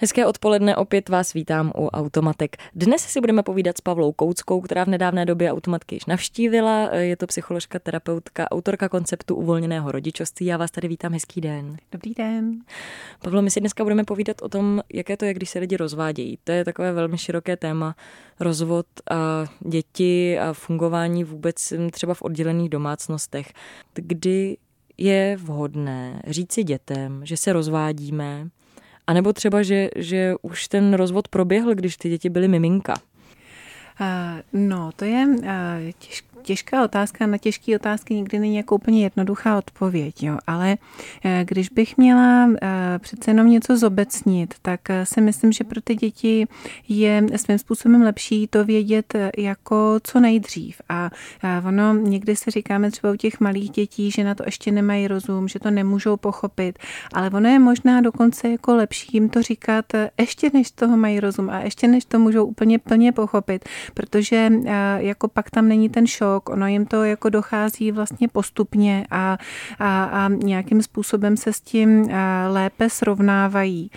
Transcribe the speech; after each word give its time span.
Hezké 0.00 0.26
odpoledne, 0.26 0.76
opět 0.76 1.08
vás 1.08 1.32
vítám 1.32 1.72
u 1.78 1.86
Automatek. 1.86 2.56
Dnes 2.74 3.02
si 3.02 3.20
budeme 3.20 3.42
povídat 3.42 3.76
s 3.76 3.80
Pavlou 3.80 4.12
Kouckou, 4.12 4.60
která 4.60 4.84
v 4.84 4.88
nedávné 4.88 5.26
době 5.26 5.52
Automatky 5.52 5.96
již 5.96 6.06
navštívila. 6.06 6.94
Je 6.94 7.16
to 7.16 7.26
psycholožka, 7.26 7.78
terapeutka, 7.78 8.50
autorka 8.50 8.88
konceptu 8.88 9.34
uvolněného 9.34 9.92
rodičovství. 9.92 10.46
Já 10.46 10.56
vás 10.56 10.70
tady 10.70 10.88
vítám, 10.88 11.12
hezký 11.12 11.40
den. 11.40 11.76
Dobrý 11.92 12.14
den. 12.14 12.60
Pavlo, 13.22 13.42
my 13.42 13.50
si 13.50 13.60
dneska 13.60 13.84
budeme 13.84 14.04
povídat 14.04 14.42
o 14.42 14.48
tom, 14.48 14.80
jaké 14.92 15.16
to 15.16 15.24
je, 15.24 15.34
když 15.34 15.50
se 15.50 15.58
lidi 15.58 15.76
rozvádějí. 15.76 16.38
To 16.44 16.52
je 16.52 16.64
takové 16.64 16.92
velmi 16.92 17.18
široké 17.18 17.56
téma. 17.56 17.96
Rozvod 18.40 18.86
a 19.10 19.44
děti 19.60 20.38
a 20.38 20.52
fungování 20.52 21.24
vůbec 21.24 21.72
třeba 21.90 22.14
v 22.14 22.22
oddělených 22.22 22.68
domácnostech. 22.68 23.52
Kdy 23.94 24.56
je 24.98 25.36
vhodné 25.36 26.22
říci 26.26 26.64
dětem, 26.64 27.20
že 27.24 27.36
se 27.36 27.52
rozvádíme, 27.52 28.48
a 29.06 29.12
nebo 29.12 29.32
třeba, 29.32 29.62
že, 29.62 29.88
že 29.96 30.34
už 30.42 30.68
ten 30.68 30.94
rozvod 30.94 31.28
proběhl, 31.28 31.74
když 31.74 31.96
ty 31.96 32.08
děti 32.08 32.28
byly 32.28 32.48
miminka. 32.48 32.94
Uh, 34.00 34.60
no, 34.60 34.90
to 34.96 35.04
je 35.04 35.26
uh, 35.26 35.44
těž, 35.98 36.24
těžká 36.46 36.84
otázka, 36.84 37.26
na 37.26 37.38
těžké 37.38 37.76
otázky 37.76 38.14
nikdy 38.14 38.38
není 38.38 38.56
jako 38.56 38.74
úplně 38.74 39.02
jednoduchá 39.02 39.58
odpověď, 39.58 40.22
jo. 40.22 40.38
ale 40.46 40.76
eh, 41.24 41.44
když 41.44 41.68
bych 41.68 41.96
měla 41.96 42.48
eh, 42.62 42.98
přece 42.98 43.30
jenom 43.30 43.50
něco 43.50 43.76
zobecnit, 43.76 44.54
tak 44.62 44.90
eh, 44.90 45.06
si 45.06 45.20
myslím, 45.20 45.52
že 45.52 45.64
pro 45.64 45.80
ty 45.80 45.94
děti 45.94 46.46
je 46.88 47.24
svým 47.36 47.58
způsobem 47.58 48.02
lepší 48.02 48.46
to 48.46 48.64
vědět 48.64 49.14
jako 49.38 49.98
co 50.02 50.20
nejdřív. 50.20 50.80
A 50.88 51.10
ono 51.68 51.94
někdy 51.94 52.36
si 52.36 52.50
říkáme 52.50 52.90
třeba 52.90 53.12
u 53.12 53.16
těch 53.16 53.40
malých 53.40 53.70
dětí, 53.70 54.10
že 54.10 54.24
na 54.24 54.34
to 54.34 54.42
ještě 54.46 54.72
nemají 54.72 55.08
rozum, 55.08 55.48
že 55.48 55.58
to 55.58 55.70
nemůžou 55.70 56.16
pochopit, 56.16 56.78
ale 57.12 57.30
ono 57.30 57.48
je 57.48 57.58
možná 57.58 58.00
dokonce 58.00 58.48
jako 58.48 58.76
lepší 58.76 59.08
jim 59.12 59.28
to 59.28 59.42
říkat 59.42 59.84
ještě 60.20 60.50
než 60.54 60.70
toho 60.70 60.96
mají 60.96 61.20
rozum 61.20 61.50
a 61.50 61.58
ještě 61.58 61.88
než 61.88 62.04
to 62.04 62.18
můžou 62.18 62.44
úplně 62.44 62.78
plně 62.78 63.12
pochopit, 63.12 63.64
protože 63.94 64.52
jako 64.96 65.28
pak 65.28 65.50
tam 65.50 65.68
není 65.68 65.88
ten 65.88 66.06
šok, 66.06 66.35
rok, 66.36 66.48
ono 66.48 66.66
jim 66.66 66.86
to 66.86 67.04
jako 67.04 67.28
dochází 67.28 67.92
vlastně 67.92 68.28
postupně 68.28 69.06
a, 69.10 69.38
a, 69.78 70.04
a 70.04 70.28
nějakým 70.28 70.82
způsobem 70.82 71.36
se 71.36 71.52
s 71.52 71.60
tím 71.60 72.08
lépe 72.48 72.90
srovnávají. 72.90 73.90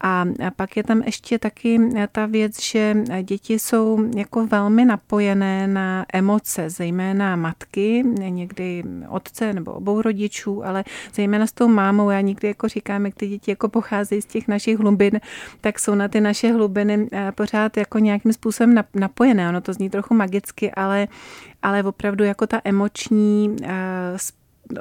A 0.00 0.24
pak 0.56 0.76
je 0.76 0.82
tam 0.82 1.02
ještě 1.02 1.38
taky 1.38 1.80
ta 2.12 2.26
věc, 2.26 2.62
že 2.62 2.96
děti 3.22 3.58
jsou 3.58 4.08
jako 4.16 4.46
velmi 4.46 4.84
napojené 4.84 5.66
na 5.66 6.06
emoce, 6.12 6.70
zejména 6.70 7.36
matky, 7.36 8.02
někdy 8.18 8.84
otce 9.08 9.52
nebo 9.52 9.72
obou 9.72 10.02
rodičů, 10.02 10.64
ale 10.64 10.84
zejména 11.14 11.46
s 11.46 11.52
tou 11.52 11.68
mámou. 11.68 12.10
Já 12.10 12.20
někdy 12.20 12.48
jako 12.48 12.68
říkám, 12.68 13.06
jak 13.06 13.14
ty 13.14 13.28
děti 13.28 13.50
jako 13.50 13.68
pocházejí 13.68 14.22
z 14.22 14.26
těch 14.26 14.48
našich 14.48 14.78
hlubin, 14.78 15.20
tak 15.60 15.78
jsou 15.78 15.94
na 15.94 16.08
ty 16.08 16.20
naše 16.20 16.52
hlubiny 16.52 17.08
pořád 17.34 17.76
jako 17.76 17.98
nějakým 17.98 18.32
způsobem 18.32 18.74
napojené. 18.94 19.48
Ono 19.48 19.60
to 19.60 19.72
zní 19.72 19.90
trochu 19.90 20.14
magicky, 20.14 20.70
ale 20.70 21.08
ale 21.62 21.82
opravdu 21.82 22.24
jako 22.24 22.46
ta 22.46 22.60
emoční 22.64 23.56
eh, 23.62 24.16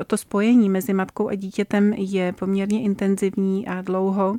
to 0.08 0.18
spojení 0.18 0.70
mezi 0.70 0.94
matkou 0.94 1.28
a 1.28 1.36
dítětem 1.36 1.94
je 1.94 2.34
poměrně 2.34 2.82
intenzivní 2.82 3.68
a 3.68 3.82
dlouho. 3.82 4.36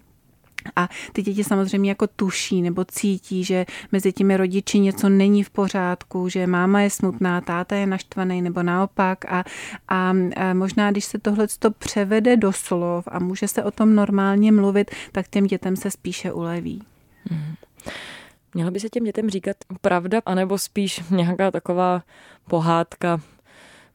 A 0.76 0.88
ty 1.12 1.22
děti 1.22 1.44
samozřejmě 1.44 1.90
jako 1.90 2.06
tuší 2.06 2.62
nebo 2.62 2.84
cítí, 2.84 3.44
že 3.44 3.66
mezi 3.92 4.12
těmi 4.12 4.36
rodiči 4.36 4.78
něco 4.78 5.08
není 5.08 5.42
v 5.42 5.50
pořádku, 5.50 6.28
že 6.28 6.46
máma 6.46 6.80
je 6.80 6.90
smutná, 6.90 7.40
táta 7.40 7.76
je 7.76 7.86
naštvaný 7.86 8.42
nebo 8.42 8.62
naopak. 8.62 9.24
A, 9.24 9.44
a, 9.88 10.12
možná, 10.52 10.90
když 10.90 11.04
se 11.04 11.18
tohle 11.18 11.46
to 11.58 11.70
převede 11.70 12.36
do 12.36 12.52
slov 12.52 13.08
a 13.10 13.18
může 13.18 13.48
se 13.48 13.64
o 13.64 13.70
tom 13.70 13.94
normálně 13.94 14.52
mluvit, 14.52 14.90
tak 15.12 15.28
těm 15.28 15.46
dětem 15.46 15.76
se 15.76 15.90
spíše 15.90 16.32
uleví. 16.32 16.82
Hmm. 17.30 17.54
Měla 18.54 18.70
by 18.70 18.80
se 18.80 18.88
těm 18.88 19.04
dětem 19.04 19.30
říkat 19.30 19.56
pravda, 19.80 20.22
anebo 20.26 20.58
spíš 20.58 21.00
nějaká 21.10 21.50
taková 21.50 22.02
pohádka. 22.48 23.20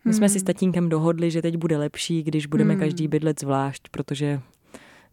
My 0.05 0.13
jsme 0.13 0.29
si 0.29 0.39
s 0.39 0.41
hmm. 0.41 0.45
tatínkem 0.45 0.89
dohodli, 0.89 1.31
že 1.31 1.41
teď 1.41 1.57
bude 1.57 1.77
lepší, 1.77 2.23
když 2.23 2.45
budeme 2.45 2.73
hmm. 2.73 2.79
každý 2.79 3.07
bydlet 3.07 3.39
zvlášť, 3.39 3.89
protože 3.89 4.41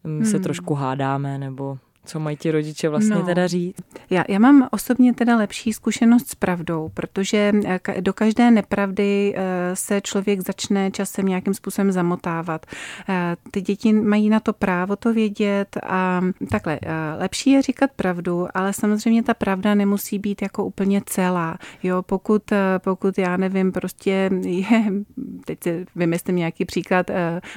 mm, 0.03 0.25
se 0.25 0.35
hmm. 0.35 0.43
trošku 0.43 0.73
hádáme, 0.73 1.37
nebo 1.37 1.77
co 2.05 2.19
mají 2.19 2.37
ti 2.37 2.51
rodiče 2.51 2.89
vlastně 2.89 3.15
no. 3.15 3.25
teda 3.25 3.47
říct? 3.47 3.77
Já, 4.09 4.23
já 4.29 4.39
mám 4.39 4.67
osobně 4.71 5.13
teda 5.13 5.37
lepší 5.37 5.73
zkušenost 5.73 6.29
s 6.29 6.35
pravdou, 6.35 6.89
protože 6.93 7.51
eh, 7.65 8.01
do 8.01 8.13
každé 8.13 8.51
nepravdy 8.51 9.33
eh, 9.35 9.75
se 9.75 10.01
člověk 10.01 10.41
začne 10.41 10.91
časem 10.91 11.25
nějakým 11.25 11.53
způsobem 11.53 11.91
zamotávat. 11.91 12.65
Eh, 13.09 13.35
ty 13.51 13.61
děti 13.61 13.93
mají 13.93 14.29
na 14.29 14.39
to 14.39 14.53
právo 14.53 14.95
to 14.95 15.13
vědět 15.13 15.77
a 15.83 16.21
takhle, 16.49 16.79
lepší 17.17 17.51
je 17.51 17.61
říkat 17.61 17.91
pravdu, 17.95 18.47
ale 18.53 18.73
samozřejmě 18.73 19.23
ta 19.23 19.33
pravda 19.33 19.75
nemusí 19.75 20.19
být 20.19 20.41
jako 20.41 20.65
úplně 20.65 21.01
celá. 21.05 21.57
Jo, 21.83 22.01
pokud, 22.01 22.43
pokud 22.77 23.17
já 23.17 23.37
nevím, 23.37 23.71
prostě 23.71 24.29
je, 24.41 24.83
teď 25.45 25.63
si 25.63 25.85
vymyslím 25.95 26.35
nějaký 26.35 26.65
příklad, 26.65 27.11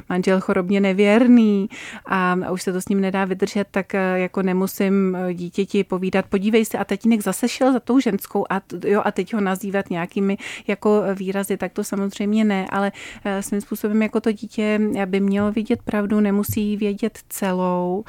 manžel 0.08 0.40
chorobně 0.40 0.80
nevěrný 0.80 1.68
a 2.06 2.36
už 2.52 2.62
se 2.62 2.72
to 2.72 2.80
s 2.80 2.88
ním 2.88 3.00
nedá 3.00 3.24
vydržet, 3.24 3.66
tak 3.70 3.92
jako 4.14 4.35
jako 4.36 4.46
nemusím 4.46 5.16
eh, 5.16 5.34
dítěti 5.34 5.84
povídat, 5.84 6.26
podívej 6.26 6.64
se 6.64 6.78
a 6.78 6.84
tatínek 6.84 7.20
zase 7.20 7.48
šel 7.48 7.72
za 7.72 7.80
tou 7.80 8.00
ženskou 8.00 8.44
a, 8.50 8.60
jo, 8.84 9.02
a 9.04 9.10
teď 9.10 9.34
ho 9.34 9.40
nazývat 9.40 9.90
nějakými 9.90 10.36
jako 10.66 11.02
výrazy, 11.14 11.56
tak 11.56 11.72
to 11.72 11.84
samozřejmě 11.84 12.44
ne, 12.44 12.66
ale 12.70 12.92
eh, 13.24 13.42
svým 13.42 13.60
způsobem 13.60 14.02
jako 14.02 14.20
to 14.20 14.32
dítě 14.32 14.80
by 15.06 15.20
mělo 15.20 15.52
vidět 15.52 15.82
pravdu, 15.82 16.20
nemusí 16.20 16.76
vědět 16.76 17.18
celou. 17.28 18.04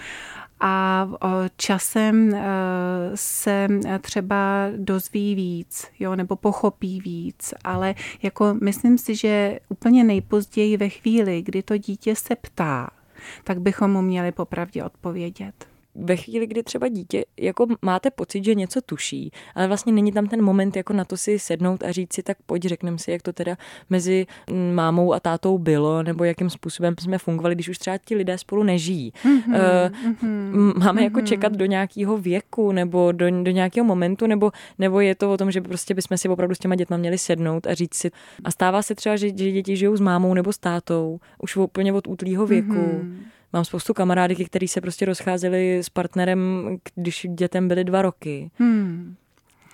A 0.60 1.08
časem 1.58 2.36
eh, 2.36 2.42
se 3.16 3.68
třeba 4.02 4.68
dozví 4.78 5.36
víc, 5.36 5.88
jo, 6.00 6.16
nebo 6.16 6.36
pochopí 6.36 7.02
víc, 7.02 7.54
ale 7.64 7.96
jako 8.24 8.56
myslím 8.64 8.98
si, 8.98 9.16
že 9.16 9.60
úplně 9.70 10.04
nejpozději 10.04 10.78
ve 10.78 10.90
chvíli, 10.90 11.42
kdy 11.42 11.64
to 11.64 11.78
dítě 11.78 12.16
se 12.16 12.36
ptá, 12.36 12.90
tak 13.44 13.62
bychom 13.62 13.92
mu 13.92 14.02
měli 14.02 14.32
popravdě 14.32 14.84
odpovědět 14.84 15.77
ve 15.98 16.16
chvíli, 16.16 16.48
kdy 16.48 16.64
třeba 16.64 16.88
dítě, 16.88 17.26
jako 17.40 17.68
máte 17.82 18.12
pocit, 18.12 18.44
že 18.44 18.56
něco 18.56 18.82
tuší, 18.82 19.32
ale 19.56 19.68
vlastně 19.68 19.94
není 19.94 20.12
tam 20.12 20.28
ten 20.28 20.42
moment 20.42 20.76
jako 20.76 20.94
na 20.94 21.06
to 21.06 21.18
si 21.18 21.40
sednout 21.40 21.84
a 21.84 21.92
říct 21.92 22.14
si, 22.14 22.24
tak 22.24 22.38
pojď, 22.46 22.66
řekneme 22.66 22.98
si, 22.98 23.12
jak 23.12 23.22
to 23.22 23.34
teda 23.34 23.58
mezi 23.90 24.26
mámou 24.74 25.14
a 25.14 25.20
tátou 25.20 25.58
bylo, 25.58 26.04
nebo 26.04 26.24
jakým 26.24 26.50
způsobem 26.50 26.96
jsme 27.00 27.18
fungovali, 27.18 27.56
když 27.56 27.70
už 27.70 27.78
třeba 27.78 27.98
ti 27.98 28.16
lidé 28.16 28.38
spolu 28.38 28.64
nežijí. 28.64 29.14
Mm-hmm, 29.26 29.90
uh, 30.24 30.84
máme 30.84 31.02
mm-hmm. 31.02 31.04
jako 31.04 31.22
čekat 31.22 31.54
do 31.54 31.66
nějakého 31.66 32.18
věku, 32.18 32.72
nebo 32.72 33.12
do, 33.12 33.26
do 33.44 33.52
nějakého 33.52 33.86
momentu, 33.86 34.28
nebo, 34.28 34.52
nebo 34.80 35.00
je 35.00 35.16
to 35.16 35.32
o 35.32 35.38
tom, 35.38 35.52
že 35.52 35.62
prostě 35.62 35.94
bychom 35.94 36.18
si 36.18 36.30
opravdu 36.30 36.56
s 36.56 36.60
těma 36.60 36.76
dětma 36.76 36.98
měli 36.98 37.18
sednout 37.18 37.68
a 37.68 37.74
říct 37.74 37.96
si. 37.96 38.12
A 38.44 38.52
stává 38.52 38.82
se 38.82 38.96
třeba, 38.96 39.16
že, 39.16 39.28
že 39.28 39.52
děti 39.52 39.76
žijou 39.76 39.96
s 39.96 40.02
mámou 40.02 40.34
nebo 40.34 40.54
s 40.54 40.58
tátou, 40.58 41.20
už 41.40 41.58
úplně 41.58 41.94
od 41.94 42.08
útlýho 42.08 42.48
věku. 42.48 42.74
Mm-hmm 42.74 43.37
Mám 43.54 43.66
spoustu 43.66 43.94
kamarádky, 43.94 44.46
který 44.46 44.68
se 44.68 44.82
prostě 44.82 45.06
rozcházeli 45.06 45.78
s 45.78 45.90
partnerem, 45.90 46.70
když 46.96 47.28
dětem 47.30 47.68
byly 47.68 47.84
dva 47.84 48.02
roky. 48.02 48.52
Hmm. 48.56 49.16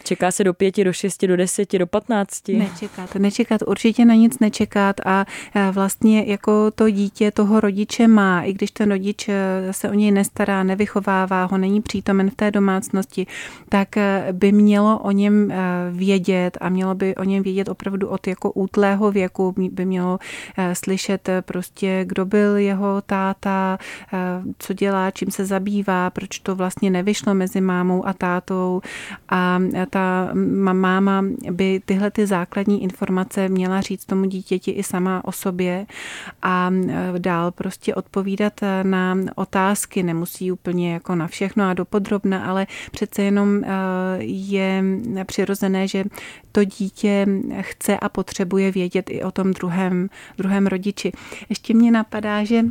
Čeká 0.03 0.31
se 0.31 0.43
do 0.43 0.53
pěti, 0.53 0.83
do 0.83 0.93
šesti, 0.93 1.27
do 1.27 1.37
deseti, 1.37 1.79
do 1.79 1.87
patnácti? 1.87 2.57
Nečekat, 2.57 3.15
nečekat, 3.15 3.61
určitě 3.67 4.05
na 4.05 4.13
nic 4.13 4.39
nečekat 4.39 4.95
a 5.05 5.25
vlastně 5.71 6.23
jako 6.23 6.71
to 6.71 6.89
dítě 6.89 7.31
toho 7.31 7.59
rodiče 7.59 8.07
má, 8.07 8.41
i 8.41 8.53
když 8.53 8.71
ten 8.71 8.89
rodič 8.89 9.29
e, 9.29 9.33
se 9.71 9.89
o 9.89 9.93
něj 9.93 10.11
nestará, 10.11 10.63
nevychovává 10.63 11.45
ho, 11.45 11.57
není 11.57 11.81
přítomen 11.81 12.29
v 12.29 12.35
té 12.35 12.51
domácnosti, 12.51 13.27
tak 13.69 13.97
e, 13.97 14.27
by 14.31 14.51
mělo 14.51 14.99
o 14.99 15.11
něm 15.11 15.51
e, 15.51 15.55
vědět 15.91 16.57
a 16.61 16.69
mělo 16.69 16.95
by 16.95 17.15
o 17.15 17.23
něm 17.23 17.43
vědět 17.43 17.69
opravdu 17.69 18.07
od 18.07 18.27
jako 18.27 18.51
útlého 18.51 19.11
věku, 19.11 19.55
by 19.71 19.85
mělo 19.85 20.19
slyšet 20.73 21.29
prostě, 21.41 22.05
kdo 22.05 22.25
byl 22.25 22.57
jeho 22.57 23.01
táta, 23.01 23.77
co 24.57 24.73
dělá, 24.73 25.11
čím 25.11 25.31
se 25.31 25.45
zabývá, 25.45 26.09
proč 26.09 26.39
to 26.39 26.55
vlastně 26.55 26.89
nevyšlo 26.89 27.33
mezi 27.33 27.61
mámou 27.61 28.07
a 28.07 28.13
tátou 28.13 28.81
a 29.29 29.59
ta 29.93 30.29
máma 30.73 31.25
by 31.51 31.81
tyhle 31.85 32.11
ty 32.11 32.27
základní 32.27 32.83
informace 32.83 33.49
měla 33.49 33.81
říct 33.81 34.05
tomu 34.05 34.25
dítěti 34.25 34.71
i 34.71 34.83
sama 34.83 35.25
o 35.25 35.31
sobě 35.31 35.85
a 36.41 36.71
e, 36.73 37.19
dál 37.19 37.51
prostě 37.51 37.95
odpovídat 37.95 38.63
e, 38.63 38.83
na 38.83 39.15
otázky. 39.35 40.03
Nemusí 40.03 40.51
úplně 40.51 40.93
jako 40.93 41.15
na 41.15 41.27
všechno 41.27 41.69
a 41.69 41.73
dopodrobna, 41.73 42.45
ale 42.45 42.67
přece 42.91 43.23
jenom 43.23 43.63
e, 43.63 43.67
je 44.23 44.83
přirozené, 45.25 45.87
že 45.87 46.03
to 46.51 46.63
dítě 46.63 47.27
chce 47.61 47.97
a 47.97 48.09
potřebuje 48.09 48.71
vědět 48.71 49.09
i 49.09 49.23
o 49.23 49.31
tom 49.31 49.51
druhém, 49.51 50.09
druhém 50.37 50.67
rodiči. 50.67 51.11
Ještě 51.49 51.73
mě 51.73 51.91
napadá, 51.91 52.43
že 52.43 52.63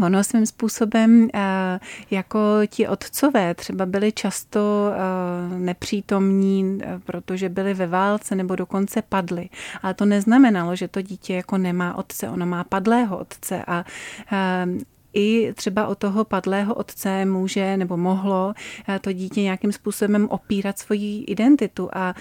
Ono 0.00 0.24
svým 0.24 0.46
způsobem 0.46 1.28
eh, 1.34 1.80
jako 2.10 2.38
ti 2.66 2.88
otcové 2.88 3.54
třeba 3.54 3.86
byli 3.86 4.12
často 4.12 4.92
eh, 4.92 5.58
nepřítomní, 5.58 6.78
eh, 6.82 7.00
protože 7.04 7.48
byli 7.48 7.74
ve 7.74 7.86
válce 7.86 8.34
nebo 8.34 8.56
dokonce 8.56 9.02
padli. 9.02 9.48
Ale 9.82 9.94
to 9.94 10.04
neznamenalo, 10.04 10.76
že 10.76 10.88
to 10.88 11.02
dítě 11.02 11.34
jako 11.34 11.58
nemá 11.58 11.94
otce, 11.94 12.28
ono 12.28 12.46
má 12.46 12.64
padlého 12.64 13.18
otce 13.18 13.64
a 13.66 13.84
i 15.14 15.52
třeba 15.54 15.86
o 15.86 15.94
toho 15.94 16.24
padlého 16.24 16.74
otce 16.74 17.24
může 17.24 17.76
nebo 17.76 17.96
mohlo 17.96 18.54
to 19.00 19.12
dítě 19.12 19.42
nějakým 19.42 19.72
způsobem 19.72 20.28
opírat 20.28 20.78
svoji 20.78 21.24
identitu. 21.24 21.88
A 21.92 22.14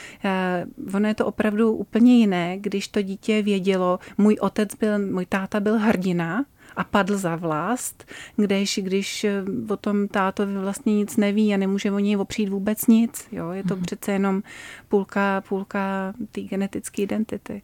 ono 0.94 1.08
je 1.08 1.16
to 1.16 1.26
opravdu 1.26 1.72
úplně 1.72 2.18
jiné, 2.18 2.58
když 2.58 2.88
to 2.88 3.02
dítě 3.02 3.42
vědělo, 3.42 4.00
můj 4.18 4.38
otec 4.42 4.76
byl, 4.76 5.00
můj 5.00 5.26
táta 5.26 5.60
byl 5.60 5.80
hrdina, 5.80 6.46
a 6.76 6.84
padl 6.84 7.18
za 7.18 7.36
vlast, 7.36 8.12
když, 8.36 8.80
když 8.84 9.24
eh, 9.24 9.44
o 9.70 9.78
tom 9.78 10.08
tátovi 10.08 10.58
vlastně 10.58 10.96
nic 10.96 11.18
neví 11.18 11.54
a 11.54 11.58
nemůže 11.58 11.92
o 11.92 12.00
něj 12.00 12.18
opřít 12.18 12.50
vůbec 12.50 12.88
nic. 12.88 13.28
Jo? 13.32 13.52
Je 13.52 13.64
to 13.64 13.76
mm-hmm. 13.76 13.82
přece 13.82 14.12
jenom 14.12 14.44
půlka, 14.88 15.42
půlka 15.50 16.14
té 16.32 16.42
genetické 16.42 17.02
identity. 17.02 17.62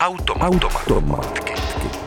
Automatky. 0.00 1.54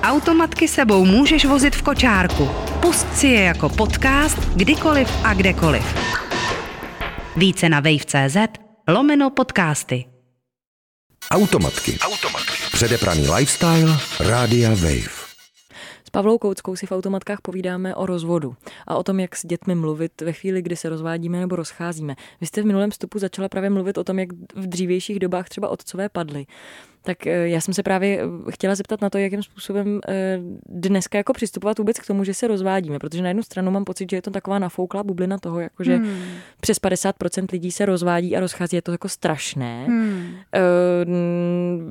Automatky 0.04 0.68
sebou 0.68 1.06
můžeš 1.06 1.46
vozit 1.46 1.76
v 1.76 1.82
kočárku. 1.82 2.50
Pust 2.82 3.14
si 3.14 3.28
je 3.28 3.42
jako 3.42 3.70
podcast 3.70 4.38
kdykoliv 4.56 5.10
a 5.24 5.34
kdekoliv. 5.34 5.84
Více 7.36 7.70
na 7.70 7.80
wave.cz 7.80 8.38
lomeno 8.88 9.30
podcasty. 9.30 10.06
Automatky. 11.32 11.98
Automatky. 12.00 12.54
Předepraný 12.72 13.30
lifestyle 13.30 13.98
Rádia 14.20 14.70
Wave. 14.70 15.21
Pavlou 16.12 16.38
Kouckou 16.38 16.76
si 16.76 16.86
v 16.86 16.92
automatkách 16.92 17.42
povídáme 17.42 17.96
o 17.96 18.06
rozvodu 18.06 18.56
a 18.88 18.96
o 18.96 19.04
tom, 19.04 19.20
jak 19.20 19.36
s 19.36 19.46
dětmi 19.46 19.76
mluvit 19.76 20.22
ve 20.22 20.34
chvíli, 20.34 20.62
kdy 20.62 20.76
se 20.76 20.90
rozvádíme 20.90 21.40
nebo 21.40 21.56
rozcházíme. 21.56 22.16
Vy 22.42 22.48
jste 22.48 22.62
v 22.62 22.66
minulém 22.66 22.92
vstupu 22.92 23.20
začala 23.20 23.50
právě 23.50 23.70
mluvit 23.70 23.98
o 23.98 24.04
tom, 24.04 24.20
jak 24.20 24.34
v 24.56 24.68
dřívějších 24.68 25.20
dobách 25.20 25.50
třeba 25.50 25.70
otcové 25.70 26.10
padly. 26.10 26.46
Tak 27.04 27.28
eh, 27.28 27.48
já 27.48 27.62
jsem 27.62 27.74
se 27.74 27.84
právě 27.84 28.20
eh, 28.22 28.52
chtěla 28.52 28.76
zeptat 28.76 29.02
na 29.02 29.10
to, 29.10 29.18
jakým 29.18 29.44
způsobem 29.44 30.00
eh, 30.08 30.40
dneska 30.70 31.18
jako 31.18 31.34
přistupovat 31.34 31.78
vůbec 31.80 32.00
k 32.00 32.08
tomu, 32.08 32.24
že 32.24 32.34
se 32.34 32.48
rozvádíme, 32.48 33.00
protože 33.00 33.22
na 33.22 33.28
jednu 33.28 33.44
stranu 33.44 33.72
mám 33.72 33.84
pocit, 33.84 34.10
že 34.10 34.18
je 34.18 34.22
to 34.22 34.32
taková 34.32 34.60
nafouklá 34.60 35.04
bublina 35.04 35.38
toho, 35.38 35.60
jako 35.60 35.84
že 35.84 35.96
hmm. 35.96 36.18
přes 36.62 36.82
50% 36.82 37.46
lidí 37.52 37.72
se 37.72 37.86
rozvádí 37.86 38.38
a 38.38 38.40
rozchází, 38.40 38.76
je 38.76 38.82
to 38.82 38.92
jako 38.92 39.10
strašné. 39.10 39.86
Hmm. 39.86 40.36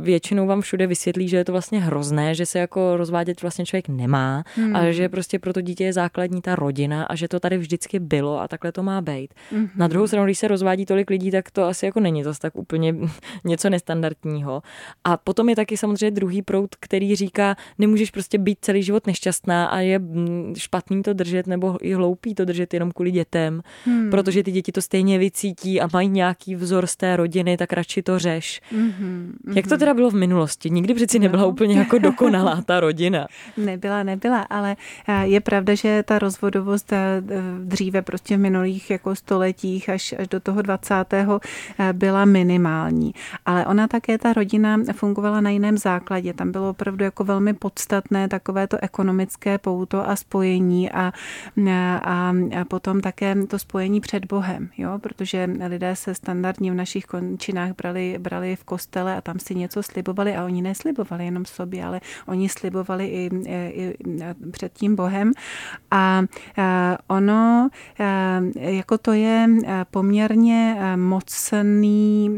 Většinou 0.03 0.47
vám 0.47 0.61
všude 0.61 0.87
vysvětlí, 0.87 1.29
že 1.29 1.37
je 1.37 1.45
to 1.45 1.53
vlastně 1.53 1.81
hrozné, 1.81 2.35
že 2.35 2.47
se 2.47 2.59
jako 2.59 2.97
rozvádět 2.97 3.43
vlastně 3.43 3.67
člověk 3.67 3.89
nemá 3.89 4.45
hmm. 4.57 4.77
a 4.77 4.91
že 4.91 5.09
prostě 5.09 5.39
pro 5.39 5.53
to 5.53 5.61
dítě 5.61 5.85
je 5.85 5.93
základní 5.93 6.43
ta 6.43 6.55
rodina 6.55 7.05
a 7.05 7.15
že 7.15 7.29
to 7.29 7.41
tady 7.41 7.59
vždycky 7.59 7.99
bylo 7.99 8.41
a 8.41 8.49
takhle 8.49 8.73
to 8.73 8.83
má 8.83 9.01
být. 9.01 9.35
Hmm. 9.53 9.69
Na 9.77 9.89
druhou 9.89 10.07
stranu, 10.07 10.25
když 10.25 10.39
se 10.39 10.49
rozvádí 10.49 10.87
tolik 10.87 11.11
lidí, 11.11 11.31
tak 11.31 11.51
to 11.51 11.65
asi 11.65 11.87
jako 11.87 12.01
není 12.01 12.25
zase 12.25 12.41
tak 12.41 12.57
úplně 12.57 12.95
něco 13.45 13.71
nestandardního. 13.71 14.63
A 15.05 15.17
potom 15.17 15.49
je 15.49 15.57
taky 15.57 15.77
samozřejmě 15.77 16.11
druhý 16.11 16.43
proud, 16.43 16.75
který 16.81 17.17
říká, 17.17 17.57
nemůžeš 17.79 18.11
prostě 18.11 18.39
být 18.39 18.59
celý 18.61 18.83
život 18.83 19.07
nešťastná 19.07 19.67
a 19.67 19.79
je 19.79 19.99
mm, 19.99 20.55
špatný 20.59 21.03
to 21.03 21.13
držet 21.13 21.47
nebo 21.47 21.79
i 21.83 21.95
hloupý 21.95 22.35
to 22.35 22.45
držet 22.45 22.75
jenom 22.75 22.93
kvůli 22.93 23.11
dětem, 23.11 23.63
hmm. 23.85 24.11
protože 24.11 24.43
ty 24.43 24.53
děti 24.53 24.73
to 24.73 24.83
stejně 24.83 25.19
vycítí 25.19 25.81
a 25.81 25.89
mají 25.93 26.09
nějaký 26.09 26.55
vzor 26.55 26.87
z 26.87 26.97
té 26.97 27.17
rodiny, 27.17 27.57
tak 27.57 27.73
radši 27.73 28.03
to 28.03 28.19
řeš. 28.19 28.61
Mm-hmm, 28.73 29.33
Jak 29.55 29.67
to 29.67 29.79
teda 29.79 29.95
bylo 29.95 30.11
v 30.11 30.15
minulosti? 30.15 30.71
Nikdy 30.71 30.95
přeci 30.95 31.19
nebyla 31.19 31.43
no. 31.43 31.49
úplně 31.49 31.79
jako 31.79 31.99
dokonalá 31.99 32.63
ta 32.63 32.81
rodina. 32.81 33.27
Nebyla, 33.57 34.03
nebyla, 34.03 34.41
ale 34.41 34.77
eh, 35.09 35.27
je 35.27 35.41
pravda, 35.41 35.75
že 35.75 36.03
ta 36.07 36.19
rozvodovost 36.19 36.93
eh, 36.93 37.23
dříve 37.65 38.03
prostě 38.03 38.37
v 38.37 38.41
minulých 38.41 38.91
jako 38.91 39.15
stoletích 39.15 39.89
až, 39.89 40.15
až 40.19 40.29
do 40.29 40.41
toho 40.41 40.63
20. 40.63 40.95
Eh, 41.13 41.93
byla 41.93 42.25
minimální. 42.25 43.13
Ale 43.47 43.67
ona 43.67 43.89
také, 43.89 44.19
ta 44.19 44.33
rodina 44.33 44.77
fungovala 44.93 45.41
na 45.41 45.51
jiném 45.51 45.79
základě. 45.79 46.33
Tam 46.33 46.53
bylo 46.53 46.71
opravdu 46.71 47.05
jako 47.05 47.25
velmi 47.25 47.55
podstatné 47.55 48.29
takové 48.29 48.67
to 48.67 48.79
ekonomické 48.83 49.59
pouto 49.59 50.09
a 50.09 50.17
spojení 50.17 50.91
a, 50.91 51.13
a, 52.03 52.33
a 52.61 52.65
potom 52.69 53.01
také 53.01 53.37
to 53.47 53.59
spojení 53.59 54.01
před 54.01 54.25
Bohem, 54.25 54.71
jo? 54.79 54.99
protože 54.99 55.49
lidé 55.69 55.97
se 55.97 56.15
standardně 56.15 56.73
v 56.73 56.75
našich 56.75 57.05
končinách 57.05 57.73
brali, 57.77 58.17
brali 58.19 58.57
v 58.57 58.65
kostele 58.65 59.17
a 59.17 59.21
tam 59.21 59.39
si 59.39 59.55
něco 59.55 59.83
slibovali 59.83 60.37
a 60.37 60.45
oni 60.45 60.63
neslibovali 60.63 61.25
jenom 61.25 61.45
sobě, 61.45 61.85
ale 61.85 62.01
oni 62.27 62.49
slibovali 62.49 63.07
i, 63.07 63.31
i, 63.47 63.73
i 63.75 63.95
před 64.51 64.73
tím 64.73 64.97
Bohem 64.97 65.33
a, 65.91 66.23
a 66.57 66.99
ono 67.07 67.69
jako 68.55 68.99
to 68.99 69.13
je 69.13 69.47
poměrně 69.91 70.77
mocný 70.97 72.31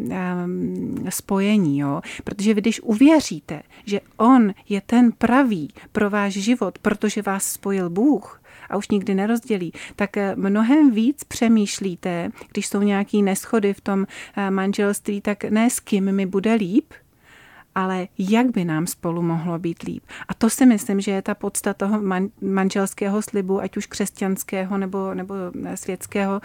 spojení, 1.09 1.79
jo? 1.79 2.01
protože 2.25 2.42
protože 2.43 2.55
vy, 2.55 2.61
když 2.61 2.81
uvěříte, 2.81 3.63
že 3.85 4.01
On 4.17 4.55
je 4.69 4.81
ten 4.81 5.13
pravý 5.13 5.69
pro 5.93 6.11
váš 6.11 6.33
život, 6.33 6.79
protože 6.79 7.23
vás 7.23 7.45
spojil 7.45 7.91
Bůh, 7.91 8.43
a 8.71 8.77
už 8.77 8.89
nikdy 8.89 9.15
nerozdělí, 9.15 9.73
tak 9.97 10.17
eh, 10.17 10.37
mnohem 10.37 10.91
víc 10.91 11.25
přemýšlíte, 11.25 12.31
když 12.53 12.67
jsou 12.67 12.83
nějaké 12.83 13.19
neschody 13.19 13.75
v 13.75 13.81
tom 13.81 14.07
eh, 14.37 14.51
manželství, 14.51 15.21
tak 15.21 15.45
ne 15.45 15.71
s 15.71 15.81
kým 15.81 16.13
mi 16.13 16.27
bude 16.27 16.55
líp, 16.55 16.93
ale 17.75 18.09
jak 18.19 18.51
by 18.51 18.65
nám 18.65 18.87
spolu 18.87 19.23
mohlo 19.23 19.59
být 19.59 19.83
líp. 19.83 20.03
A 20.29 20.35
to 20.35 20.51
si 20.51 20.67
myslím, 20.67 21.01
že 21.01 21.11
je 21.11 21.23
ta 21.23 21.35
podstata 21.35 21.87
toho 21.87 22.03
manželského 22.41 23.23
slibu, 23.23 23.61
ať 23.61 23.77
už 23.77 23.87
křesťanského 23.87 24.79
nebo, 24.79 25.15
nebo 25.15 25.35
eh, 25.65 25.77
světského, 25.77 26.41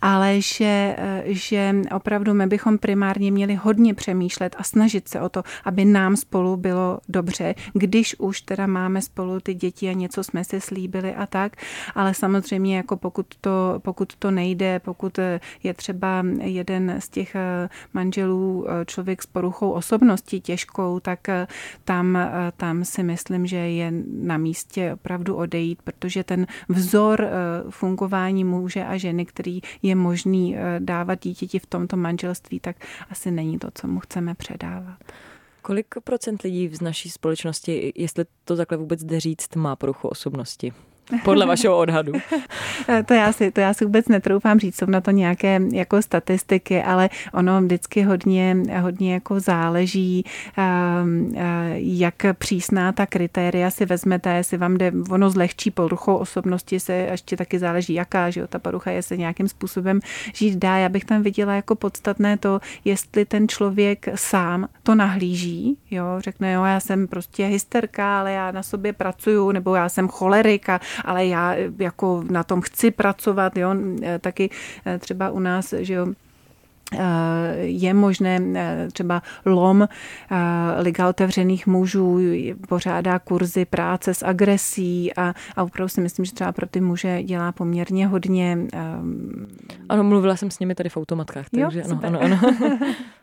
ale 0.00 0.40
že, 0.40 0.96
že 1.24 1.74
opravdu 1.94 2.34
my 2.34 2.46
bychom 2.46 2.78
primárně 2.78 3.30
měli 3.30 3.54
hodně 3.54 3.94
přemýšlet 3.94 4.56
a 4.58 4.62
snažit 4.62 5.08
se 5.08 5.20
o 5.20 5.28
to, 5.28 5.42
aby 5.64 5.84
nám 5.84 6.16
spolu 6.16 6.56
bylo 6.56 6.98
dobře, 7.08 7.54
když 7.72 8.16
už 8.18 8.40
teda 8.40 8.66
máme 8.66 9.02
spolu 9.02 9.40
ty 9.40 9.54
děti 9.54 9.88
a 9.88 9.92
něco 9.92 10.24
jsme 10.24 10.44
si 10.44 10.60
slíbili 10.60 11.14
a 11.14 11.26
tak, 11.26 11.56
ale 11.94 12.14
samozřejmě 12.14 12.76
jako 12.76 12.96
pokud 12.96 13.26
to, 13.40 13.74
pokud 13.78 14.16
to 14.16 14.30
nejde, 14.30 14.80
pokud 14.84 15.18
je 15.62 15.74
třeba 15.74 16.24
jeden 16.40 16.96
z 16.98 17.08
těch 17.08 17.36
manželů 17.94 18.66
člověk 18.86 19.22
s 19.22 19.26
poruchou 19.26 19.70
osobnosti 19.70 20.40
těžkou, 20.40 21.00
tak 21.00 21.20
tam, 21.84 22.18
tam 22.56 22.84
si 22.84 23.02
myslím, 23.02 23.46
že 23.46 23.56
je 23.56 23.92
na 24.20 24.36
místě 24.36 24.92
opravdu 24.94 25.36
odejít, 25.36 25.82
protože 25.82 26.24
ten 26.24 26.46
vzor 26.68 27.28
fungování 27.70 28.44
muže 28.44 28.84
a 28.84 28.96
ženy, 28.96 29.26
který 29.26 29.60
je 29.82 29.94
možný 29.94 30.56
eh, 30.56 30.80
dávat 30.80 31.20
dítěti 31.20 31.58
v 31.58 31.66
tomto 31.66 31.96
manželství, 31.96 32.60
tak 32.60 32.76
asi 33.10 33.30
není 33.30 33.58
to, 33.58 33.68
co 33.74 33.88
mu 33.88 34.00
chceme 34.00 34.34
předávat. 34.34 34.98
Kolik 35.62 35.94
procent 36.04 36.42
lidí 36.42 36.68
z 36.68 36.80
naší 36.80 37.10
společnosti, 37.10 37.92
jestli 37.96 38.24
to 38.44 38.56
takhle 38.56 38.78
vůbec 38.78 39.04
jde 39.04 39.20
říct, 39.20 39.56
má 39.56 39.76
poruchu 39.76 40.08
osobnosti? 40.08 40.72
Podle 41.24 41.46
vašeho 41.46 41.78
odhadu. 41.78 42.12
to, 43.06 43.14
já 43.14 43.32
si, 43.32 43.50
to 43.50 43.60
já 43.60 43.74
si 43.74 43.84
vůbec 43.84 44.08
netroufám 44.08 44.58
říct, 44.58 44.76
jsou 44.76 44.86
na 44.86 45.00
to 45.00 45.10
nějaké 45.10 45.60
jako 45.72 46.02
statistiky, 46.02 46.82
ale 46.82 47.10
ono 47.32 47.62
vždycky 47.62 48.02
hodně, 48.02 48.56
hodně 48.80 49.12
jako 49.14 49.40
záleží, 49.40 50.24
ehm, 50.56 51.32
eh, 51.36 51.74
jak 51.76 52.14
přísná 52.38 52.92
ta 52.92 53.06
kritéria 53.06 53.70
si 53.70 53.86
vezmete, 53.86 54.30
jestli 54.36 54.56
vám 54.56 54.76
jde, 54.76 54.92
ono 55.10 55.30
zlehčí 55.30 55.70
poruchou 55.70 56.16
osobnosti 56.16 56.80
se 56.80 56.92
ještě 56.92 57.36
taky 57.36 57.58
záleží 57.58 57.94
jaká, 57.94 58.30
že 58.30 58.40
jo, 58.40 58.46
ta 58.46 58.58
porucha 58.58 58.90
je 58.90 59.02
se 59.02 59.16
nějakým 59.16 59.48
způsobem 59.48 60.00
žít 60.34 60.56
dá. 60.56 60.76
Já 60.76 60.88
bych 60.88 61.04
tam 61.04 61.22
viděla 61.22 61.54
jako 61.54 61.74
podstatné 61.74 62.38
to, 62.38 62.60
jestli 62.84 63.24
ten 63.24 63.48
člověk 63.48 64.08
sám 64.14 64.68
to 64.82 64.94
nahlíží, 64.94 65.78
jo, 65.90 66.04
řekne, 66.18 66.52
jo, 66.52 66.64
já 66.64 66.80
jsem 66.80 67.08
prostě 67.08 67.46
hysterka, 67.46 68.20
ale 68.20 68.32
já 68.32 68.50
na 68.50 68.62
sobě 68.62 68.92
pracuju, 68.92 69.52
nebo 69.52 69.74
já 69.74 69.88
jsem 69.88 70.08
cholerika, 70.08 70.80
ale 71.04 71.26
já 71.26 71.54
eh, 71.54 71.70
jako 71.78 72.24
na 72.30 72.44
tom 72.44 72.60
chci 72.60 72.90
pracovat, 72.90 73.56
jo, 73.56 73.74
eh, 74.02 74.18
taky 74.18 74.50
eh, 74.86 74.98
třeba 74.98 75.30
u 75.30 75.38
nás, 75.38 75.74
že 75.78 75.94
jo, 75.94 76.06
je 77.60 77.94
možné 77.94 78.40
třeba 78.92 79.22
LOM, 79.46 79.88
Liga 80.78 81.08
otevřených 81.08 81.66
mužů, 81.66 82.18
pořádá 82.68 83.18
kurzy 83.18 83.64
práce 83.64 84.14
s 84.14 84.24
agresí 84.24 85.14
a, 85.14 85.34
a 85.56 85.62
opravdu 85.62 85.88
si 85.88 86.00
myslím, 86.00 86.24
že 86.24 86.32
třeba 86.32 86.52
pro 86.52 86.66
ty 86.66 86.80
muže 86.80 87.22
dělá 87.22 87.52
poměrně 87.52 88.06
hodně. 88.06 88.58
Ano, 89.88 90.04
mluvila 90.04 90.36
jsem 90.36 90.50
s 90.50 90.58
nimi 90.58 90.74
tady 90.74 90.88
v 90.88 90.96
automatkách, 90.96 91.46
takže 91.50 91.78
jo, 91.78 91.98
ano, 92.02 92.20
ano, 92.22 92.40
ano. 92.40 92.78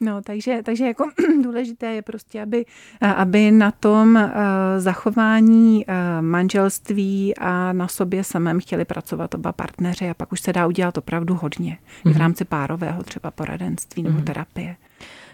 No, 0.00 0.22
takže, 0.22 0.60
takže 0.64 0.86
jako 0.86 1.10
důležité 1.42 1.86
je 1.86 2.02
prostě, 2.02 2.42
aby, 2.42 2.64
aby 3.00 3.50
na 3.50 3.70
tom 3.70 4.30
zachování 4.78 5.84
manželství 6.20 7.36
a 7.36 7.72
na 7.72 7.88
sobě 7.88 8.24
samém 8.24 8.60
chtěli 8.60 8.84
pracovat 8.84 9.34
oba 9.34 9.52
partneři 9.52 10.10
a 10.10 10.14
pak 10.14 10.32
už 10.32 10.40
se 10.40 10.52
dá 10.52 10.66
udělat 10.66 10.98
opravdu 10.98 11.34
hodně 11.34 11.72
mm-hmm. 11.72 12.10
v 12.10 12.12
mhm. 12.12 12.18
rámci 12.18 12.44
párového 12.44 13.02
třeba 13.02 13.30
poradenství 13.30 14.02
nebo 14.02 14.18
mm-hmm. 14.18 14.24
terapie. 14.24 14.76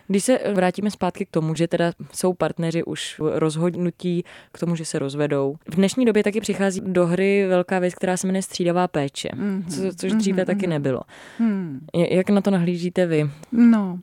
Když 0.09 0.25
se 0.25 0.39
vrátíme 0.55 0.91
zpátky 0.91 1.27
k 1.27 1.31
tomu, 1.31 1.55
že 1.55 1.69
teda 1.69 1.93
jsou 2.13 2.33
partneři 2.33 2.85
už 2.85 3.21
rozhodnutí 3.21 4.25
k 4.53 4.59
tomu, 4.59 4.77
že 4.77 4.85
se 4.85 4.99
rozvedou. 4.99 5.57
V 5.69 5.75
dnešní 5.75 6.05
době 6.05 6.25
taky 6.25 6.41
přichází 6.41 6.81
do 6.85 7.07
hry 7.07 7.47
velká 7.49 7.79
věc, 7.79 7.95
která 7.95 8.17
se 8.17 8.27
jmenuje 8.27 8.43
střídavá 8.43 8.89
péče, 8.89 9.29
mm-hmm. 9.29 9.65
co, 9.69 9.97
což 9.97 10.13
dříve 10.13 10.43
mm-hmm. 10.43 10.47
taky 10.47 10.67
nebylo. 10.67 11.01
Mm. 11.39 11.87
Jak 11.95 12.31
na 12.31 12.41
to 12.41 12.51
nahlížíte 12.51 13.07
vy? 13.07 13.31
No, 13.53 13.99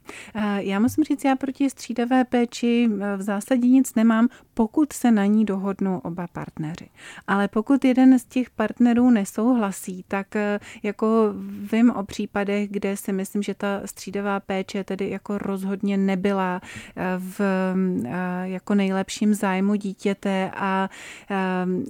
já 0.57 0.79
musím 0.79 1.03
říct, 1.03 1.25
já 1.25 1.35
proti 1.35 1.69
střídavé 1.69 2.25
péči 2.25 2.89
eh, 3.01 3.17
v 3.17 3.21
zásadě 3.21 3.67
nic 3.67 3.95
nemám, 3.95 4.27
pokud 4.53 4.93
se 4.93 5.11
na 5.11 5.25
ní 5.25 5.45
dohodnou 5.45 5.97
oba 5.97 6.27
partneři. 6.27 6.89
Ale 7.27 7.47
pokud 7.47 7.85
jeden 7.85 8.19
z 8.19 8.25
těch 8.25 8.49
partnerů 8.49 9.09
nesouhlasí, 9.09 10.05
tak 10.07 10.35
eh, 10.35 10.59
jako 10.83 11.33
vím 11.71 11.91
o 11.91 12.03
případech, 12.03 12.69
kde 12.69 12.97
si 12.97 13.13
myslím, 13.13 13.43
že 13.43 13.53
ta 13.53 13.81
střídavá 13.85 14.39
péče 14.39 14.83
tedy 14.83 15.09
jako 15.09 15.37
rozhodně 15.37 15.92
nebyla 15.97 16.61
v 17.17 17.41
jako 18.43 18.75
nejlepším 18.75 19.33
zájmu 19.33 19.75
dítěte 19.75 20.51
a 20.55 20.89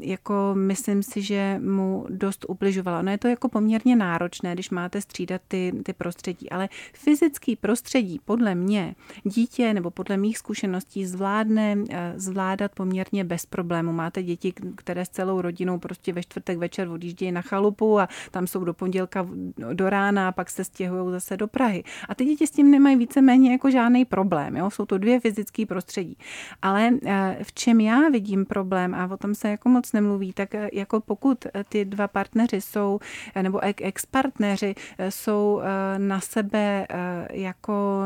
jako 0.01 0.51
myslím 0.53 1.03
si, 1.03 1.21
že 1.21 1.59
mu 1.63 2.05
dost 2.09 2.45
ubližovala. 2.47 3.01
No 3.01 3.11
je 3.11 3.17
to 3.17 3.27
jako 3.27 3.49
poměrně 3.49 3.95
náročné, 3.95 4.53
když 4.53 4.69
máte 4.69 5.01
střídat 5.01 5.41
ty, 5.47 5.73
ty 5.83 5.93
prostředí, 5.93 6.49
ale 6.49 6.69
fyzický 6.93 7.55
prostředí 7.55 8.19
podle 8.25 8.55
mě 8.55 8.95
dítě 9.23 9.73
nebo 9.73 9.91
podle 9.91 10.17
mých 10.17 10.37
zkušeností 10.37 11.05
zvládne 11.05 11.75
eh, 11.89 12.13
zvládat 12.15 12.71
poměrně 12.75 13.23
bez 13.23 13.45
problému. 13.45 13.91
Máte 13.93 14.23
děti, 14.23 14.53
které 14.75 15.05
s 15.05 15.09
celou 15.09 15.41
rodinou 15.41 15.79
prostě 15.79 16.13
ve 16.13 16.23
čtvrtek 16.23 16.57
večer 16.57 16.87
odjíždějí 16.87 17.31
na 17.31 17.41
chalupu 17.41 17.99
a 17.99 18.09
tam 18.31 18.47
jsou 18.47 18.63
do 18.63 18.73
pondělka 18.73 19.27
do 19.73 19.89
rána 19.89 20.27
a 20.27 20.31
pak 20.31 20.49
se 20.49 20.63
stěhují 20.63 21.11
zase 21.11 21.37
do 21.37 21.47
Prahy. 21.47 21.83
A 22.09 22.15
ty 22.15 22.25
děti 22.25 22.47
s 22.47 22.51
tím 22.51 22.71
nemají 22.71 22.95
víceméně 22.95 23.51
jako 23.51 23.71
žádný 23.71 23.92
problém. 24.05 24.57
Jo? 24.57 24.69
Jsou 24.69 24.85
to 24.85 24.97
dvě 24.97 25.19
fyzické 25.19 25.65
prostředí. 25.65 26.17
Ale 26.61 26.89
eh, 27.05 27.37
v 27.43 27.53
čem 27.53 27.81
já 27.81 28.09
vidím 28.09 28.45
problém, 28.45 28.95
a 28.95 29.09
o 29.13 29.17
tom 29.17 29.35
se 29.35 29.49
jako 29.49 29.69
moc 29.69 29.93
nemluví, 29.93 30.33
tak 30.33 30.55
eh, 30.55 30.69
jako 30.73 30.99
pokud 30.99 31.45
ty 31.69 31.85
dva 31.85 32.07
partneři 32.07 32.61
jsou, 32.61 32.99
nebo 33.41 33.59
ex-partneři 33.63 34.75
jsou 35.09 35.61
na 35.97 36.19
sebe 36.19 36.87
jako, 37.31 38.05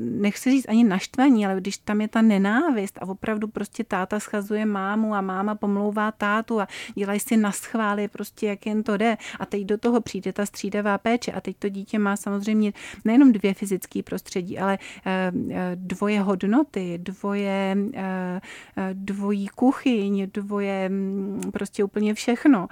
nechci 0.00 0.50
říct 0.50 0.68
ani 0.68 0.84
naštvaní, 0.84 1.46
ale 1.46 1.60
když 1.60 1.78
tam 1.78 2.00
je 2.00 2.08
ta 2.08 2.22
nenávist 2.22 2.98
a 3.02 3.08
opravdu 3.08 3.48
prostě 3.48 3.84
táta 3.84 4.20
schazuje 4.20 4.66
mámu 4.66 5.14
a 5.14 5.20
máma 5.20 5.54
pomlouvá 5.54 6.12
tátu 6.12 6.60
a 6.60 6.68
dělají 6.94 7.20
si 7.20 7.36
na 7.36 7.52
schvály 7.52 8.08
prostě, 8.08 8.46
jak 8.46 8.66
jen 8.66 8.82
to 8.82 8.96
jde. 8.96 9.16
A 9.40 9.46
teď 9.46 9.62
do 9.64 9.78
toho 9.78 10.00
přijde 10.00 10.32
ta 10.32 10.46
střídavá 10.46 10.98
péče 10.98 11.32
a 11.32 11.40
teď 11.40 11.56
to 11.56 11.68
dítě 11.68 11.98
má 11.98 12.16
samozřejmě 12.16 12.72
nejenom 13.04 13.32
dvě 13.32 13.54
fyzické 13.54 14.02
prostředí, 14.02 14.58
ale 14.58 14.78
eh, 15.04 15.09
eh, 15.09 15.09
dvoje 15.74 16.20
hodnoty, 16.20 16.98
dvoje, 16.98 17.76
eh, 17.94 18.40
dvojí 18.92 19.48
kuchyň, 19.48 20.30
dvoje 20.34 20.88
mm, 20.88 21.40
prostě 21.52 21.84
úplně 21.84 22.14
všechno. 22.14 22.68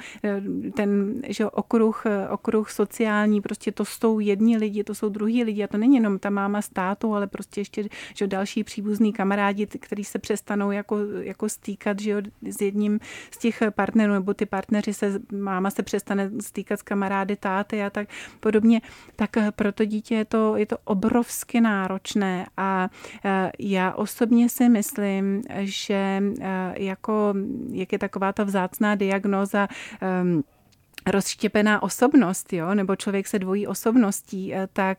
Ten 0.77 1.23
že 1.29 1.47
okruh, 1.47 2.05
okruh 2.31 2.71
sociální, 2.71 3.41
prostě 3.41 3.73
to 3.73 3.85
jsou 3.85 4.21
jedni 4.21 4.57
lidi, 4.57 4.85
to 4.85 4.95
jsou 4.95 5.09
druhý 5.09 5.45
lidi. 5.45 5.65
A 5.65 5.67
to 5.67 5.79
není 5.79 5.97
jenom 5.97 6.19
ta 6.19 6.31
máma 6.31 6.63
státu, 6.63 7.15
ale 7.15 7.27
prostě 7.27 7.61
ještě 7.61 7.89
že 8.15 8.27
další 8.27 8.65
příbuzní 8.65 9.13
kamarádi, 9.13 9.67
kteří 9.67 10.05
se 10.05 10.19
přestanou 10.19 10.71
jako, 10.71 10.99
jako 11.21 11.49
stýkat 11.49 12.01
že 12.01 12.23
s 12.43 12.61
jedním 12.61 13.01
z 13.31 13.39
těch 13.39 13.63
partnerů, 13.71 14.13
nebo 14.13 14.35
ty 14.35 14.47
partneři 14.47 14.95
se, 14.95 15.21
máma 15.33 15.71
se 15.71 15.83
přestane 15.83 16.31
stýkat 16.41 16.79
s 16.79 16.83
kamarády 16.83 17.37
táty 17.37 17.83
a 17.83 17.91
tak 17.91 18.09
podobně, 18.41 18.81
tak 19.17 19.31
pro 19.57 19.73
to 19.73 19.85
dítě 19.85 20.15
je 20.15 20.25
to, 20.25 20.57
je 20.57 20.67
to 20.67 20.79
obrovsky 20.85 21.61
náročné 21.61 22.28
a 22.57 22.89
e, 23.25 23.53
já 23.59 23.93
osobně 23.93 24.49
si 24.49 24.69
myslím, 24.69 25.43
že 25.59 26.23
e, 26.41 26.83
jako, 26.83 27.35
jak 27.73 27.93
je 27.93 27.99
taková 27.99 28.33
ta 28.33 28.45
vzácná 28.45 28.95
diagnoza, 28.95 29.69
rozštěpená 31.11 31.83
osobnost, 31.83 32.53
jo, 32.53 32.75
nebo 32.75 32.97
člověk 32.97 33.27
se 33.27 33.39
dvojí 33.39 33.67
osobností, 33.67 34.55
eh, 34.55 34.69
tak 34.73 34.99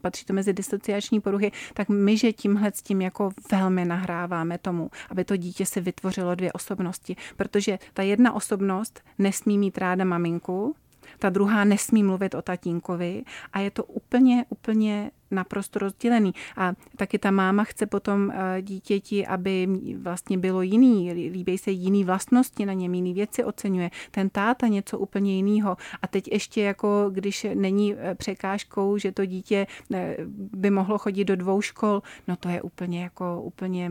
patří 0.00 0.24
to 0.24 0.32
mezi 0.32 0.52
disociační 0.52 1.20
poruchy, 1.20 1.52
tak 1.74 1.88
my, 1.88 2.16
že 2.16 2.32
tímhle 2.32 2.72
s 2.74 2.82
tím 2.82 3.02
jako 3.02 3.30
velmi 3.52 3.84
nahráváme 3.84 4.58
tomu, 4.58 4.90
aby 5.10 5.24
to 5.24 5.36
dítě 5.36 5.66
si 5.66 5.80
vytvořilo 5.80 6.34
dvě 6.34 6.52
osobnosti, 6.52 7.16
protože 7.36 7.78
ta 7.92 8.02
jedna 8.02 8.32
osobnost 8.32 9.00
nesmí 9.18 9.58
mít 9.58 9.78
ráda 9.78 10.04
maminku, 10.04 10.76
ta 11.18 11.30
druhá 11.30 11.64
nesmí 11.64 12.02
mluvit 12.02 12.34
o 12.34 12.42
tatínkovi 12.42 13.24
a 13.52 13.60
je 13.60 13.70
to 13.70 13.84
úplně, 13.84 14.44
úplně 14.48 15.10
naprosto 15.32 15.78
rozdělený. 15.78 16.34
A 16.56 16.72
taky 16.96 17.18
ta 17.18 17.30
máma 17.30 17.64
chce 17.64 17.86
potom 17.86 18.30
eh, 18.30 18.62
dítěti, 18.62 19.26
aby 19.26 19.68
vlastně 19.96 20.38
bylo 20.38 20.62
jiný, 20.62 21.12
líbí 21.12 21.58
se 21.58 21.70
jiný 21.70 22.04
vlastnosti 22.04 22.66
na 22.66 22.72
něm, 22.72 22.94
jiný 22.94 23.14
věci 23.14 23.44
oceňuje. 23.44 23.90
Ten 24.10 24.30
táta 24.30 24.66
něco 24.66 24.98
úplně 24.98 25.36
jiného. 25.36 25.76
A 26.02 26.06
teď 26.06 26.32
ještě 26.32 26.62
jako, 26.62 27.06
když 27.10 27.46
není 27.54 27.94
eh, 27.94 28.14
překážkou, 28.14 28.98
že 28.98 29.12
to 29.12 29.26
dítě 29.26 29.66
eh, 29.94 30.16
by 30.52 30.70
mohlo 30.70 30.98
chodit 30.98 31.24
do 31.24 31.36
dvou 31.36 31.60
škol, 31.60 32.02
no 32.28 32.36
to 32.36 32.48
je 32.48 32.62
úplně 32.62 33.02
jako 33.02 33.42
úplně 33.42 33.90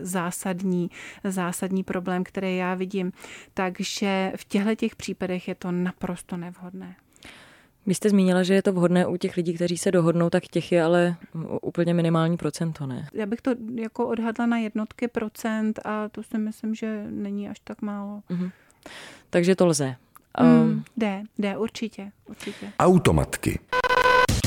zásadní, 0.00 0.90
zásadní 1.24 1.84
problém, 1.84 2.24
který 2.24 2.56
já 2.56 2.74
vidím. 2.74 3.12
Takže 3.54 4.32
v 4.36 4.44
těchto 4.44 4.74
těch 4.74 4.96
případech 4.96 5.48
je 5.48 5.54
to 5.54 5.72
naprosto 5.72 6.36
nevhodné. 6.36 6.96
Vy 7.86 7.94
jste 7.94 8.10
zmínila, 8.10 8.42
že 8.42 8.54
je 8.54 8.62
to 8.62 8.72
vhodné 8.72 9.06
u 9.06 9.16
těch 9.16 9.36
lidí, 9.36 9.54
kteří 9.54 9.78
se 9.78 9.90
dohodnou, 9.90 10.30
tak 10.30 10.46
těch 10.46 10.72
je 10.72 10.82
ale 10.82 11.16
úplně 11.62 11.94
minimální 11.94 12.36
procento, 12.36 12.86
ne? 12.86 13.08
Já 13.12 13.26
bych 13.26 13.40
to 13.40 13.54
jako 13.74 14.08
odhadla 14.08 14.46
na 14.46 14.58
jednotky 14.58 15.08
procent 15.08 15.80
a 15.84 16.08
to 16.08 16.22
si 16.22 16.38
myslím, 16.38 16.74
že 16.74 17.06
není 17.10 17.48
až 17.48 17.60
tak 17.64 17.82
málo. 17.82 18.22
Mm-hmm. 18.30 18.50
Takže 19.30 19.56
to 19.56 19.66
lze. 19.66 19.94
Um... 20.40 20.46
Mm, 20.46 20.82
jde, 20.96 21.22
jde, 21.38 21.56
určitě, 21.56 22.10
určitě. 22.28 22.72
Automatky. 22.78 23.58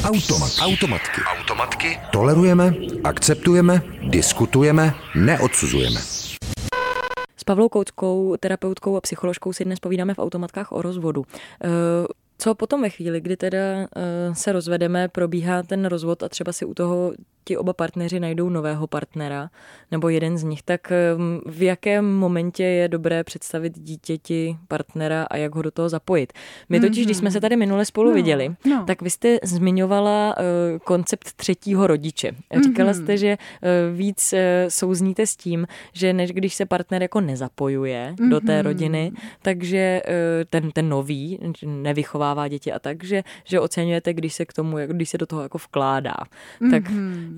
Automat. 0.04 0.52
Automatky. 0.62 1.22
Automatky. 1.40 2.00
Tolerujeme, 2.12 2.74
akceptujeme, 3.04 3.82
diskutujeme, 4.10 4.94
neodsuzujeme. 5.16 6.00
S 7.38 7.44
Pavlou 7.46 7.70
Kouckou, 7.70 8.36
terapeutkou 8.40 8.98
a 8.98 9.02
psycholožkou 9.02 9.54
si 9.54 9.66
dnes 9.66 9.80
povídáme 9.80 10.14
v 10.14 10.20
automatkách 10.20 10.72
o 10.72 10.82
rozvodu. 10.82 11.26
Co 12.42 12.56
potom 12.56 12.82
ve 12.82 12.90
chvíli, 12.90 13.22
kdy 13.22 13.38
teda 13.38 13.60
uh, 13.78 14.34
se 14.34 14.52
rozvedeme, 14.52 15.08
probíhá 15.08 15.64
ten 15.64 15.86
rozvod 15.86 16.24
a 16.24 16.30
třeba 16.30 16.54
si 16.54 16.66
u 16.66 16.74
toho 16.74 17.14
ti 17.50 17.58
oba 17.58 17.74
partneři 17.74 18.20
najdou 18.20 18.50
nového 18.50 18.88
partnera, 18.88 19.50
nebo 19.92 20.10
jeden 20.10 20.38
z 20.38 20.44
nich, 20.44 20.62
tak 20.64 20.92
um, 21.18 21.42
v 21.46 21.62
jakém 21.62 22.06
momentě 22.06 22.64
je 22.64 22.88
dobré 22.88 23.24
představit 23.24 23.80
dítěti 23.80 24.58
partnera 24.68 25.24
a 25.24 25.38
jak 25.38 25.56
ho 25.56 25.62
do 25.62 25.72
toho 25.72 25.90
zapojit. 25.90 26.34
My 26.70 26.80
totiž, 26.80 26.98
mm-hmm. 26.98 27.06
když 27.06 27.18
jsme 27.18 27.32
se 27.32 27.42
tady 27.42 27.56
minule 27.56 27.86
spolu 27.86 28.10
no, 28.10 28.16
viděli, 28.16 28.50
no. 28.66 28.84
tak 28.88 29.02
vy 29.02 29.10
jste 29.10 29.38
zmiňovala 29.44 30.36
uh, 30.38 30.44
koncept 30.80 31.34
třetího 31.34 31.88
rodiče. 31.88 32.32
Říkala 32.64 32.92
mm-hmm. 32.92 33.04
jste, 33.04 33.18
že 33.18 33.38
uh, 33.38 33.98
víc 33.98 34.34
uh, 34.34 34.40
souzníte 34.68 35.28
s 35.28 35.36
tím, 35.36 35.68
že 35.94 36.14
než 36.14 36.32
když 36.32 36.54
se 36.54 36.66
partner 36.66 37.02
jako 37.02 37.22
nezapojuje 37.22 38.14
mm-hmm. 38.16 38.30
do 38.30 38.40
té 38.40 38.56
mhm. 38.56 38.64
rodiny, 38.64 39.12
takže 39.42 40.02
uh, 40.08 40.14
ten, 40.50 40.72
ten 40.72 40.90
nový 40.90 41.40
nevychovává 41.66 42.48
děti 42.48 42.72
a 42.72 42.80
tak, 42.80 43.04
že, 43.04 43.24
že 43.46 43.60
oceňujete, 43.60 44.14
když 44.14 44.34
se 44.34 44.46
k 44.46 44.54
tomu, 44.54 44.78
když 44.88 45.10
se 45.10 45.18
do 45.18 45.26
toho 45.26 45.42
jako 45.42 45.58
vkládá. 45.58 46.16
Mm-hmm. 46.62 47.36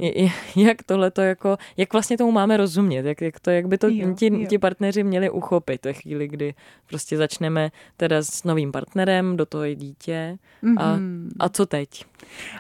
Jak 0.56 0.84
tohle 0.84 1.12
to 1.12 1.22
jako, 1.22 1.58
jak 1.78 1.94
vlastně 1.94 2.18
tomu 2.18 2.32
máme 2.32 2.58
rozumět, 2.58 3.06
jak, 3.06 3.22
jak 3.22 3.40
to, 3.40 3.50
jak 3.50 3.68
by 3.68 3.78
to 3.78 3.88
jo, 3.88 4.14
ti, 4.14 4.34
jo. 4.34 4.46
ti 4.50 4.58
partneři 4.58 5.04
měli 5.04 5.30
uchopit 5.30 5.86
ve 5.86 5.94
chvíli, 5.94 6.28
kdy 6.28 6.54
prostě 6.88 7.18
začneme 7.18 7.72
teda 7.98 8.24
s 8.24 8.44
novým 8.44 8.72
partnerem, 8.72 9.38
do 9.38 9.46
toho 9.46 9.64
je 9.64 9.76
dítě 9.76 10.38
a, 10.78 10.98
mm-hmm. 10.98 11.30
a 11.40 11.50
co 11.50 11.66
teď? 11.66 12.06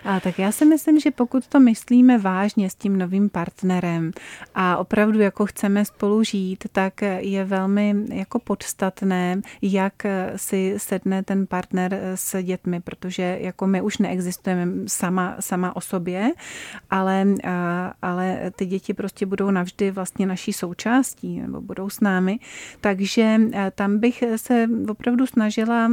A 0.03 0.19
tak 0.19 0.39
já 0.39 0.51
si 0.51 0.65
myslím, 0.65 0.99
že 0.99 1.11
pokud 1.11 1.47
to 1.47 1.59
myslíme 1.59 2.17
vážně 2.17 2.69
s 2.69 2.75
tím 2.75 2.97
novým 2.97 3.29
partnerem 3.29 4.11
a 4.55 4.77
opravdu 4.77 5.19
jako 5.19 5.45
chceme 5.45 5.85
spolu 5.85 6.23
žít, 6.23 6.63
tak 6.71 7.01
je 7.17 7.45
velmi 7.45 7.95
jako 8.13 8.39
podstatné, 8.39 9.41
jak 9.61 9.93
si 10.35 10.73
sedne 10.77 11.23
ten 11.23 11.47
partner 11.47 11.99
s 12.15 12.43
dětmi, 12.43 12.79
protože 12.79 13.37
jako 13.41 13.67
my 13.67 13.81
už 13.81 13.97
neexistujeme 13.97 14.71
sama, 14.87 15.35
sama 15.39 15.75
o 15.75 15.81
sobě, 15.81 16.31
ale, 16.89 17.27
ale 18.01 18.51
ty 18.55 18.65
děti 18.65 18.93
prostě 18.93 19.25
budou 19.25 19.51
navždy 19.51 19.91
vlastně 19.91 20.25
naší 20.25 20.53
součástí 20.53 21.41
nebo 21.41 21.61
budou 21.61 21.89
s 21.89 21.99
námi, 21.99 22.39
takže 22.81 23.37
tam 23.75 23.99
bych 23.99 24.23
se 24.35 24.67
opravdu 24.89 25.27
snažila 25.27 25.91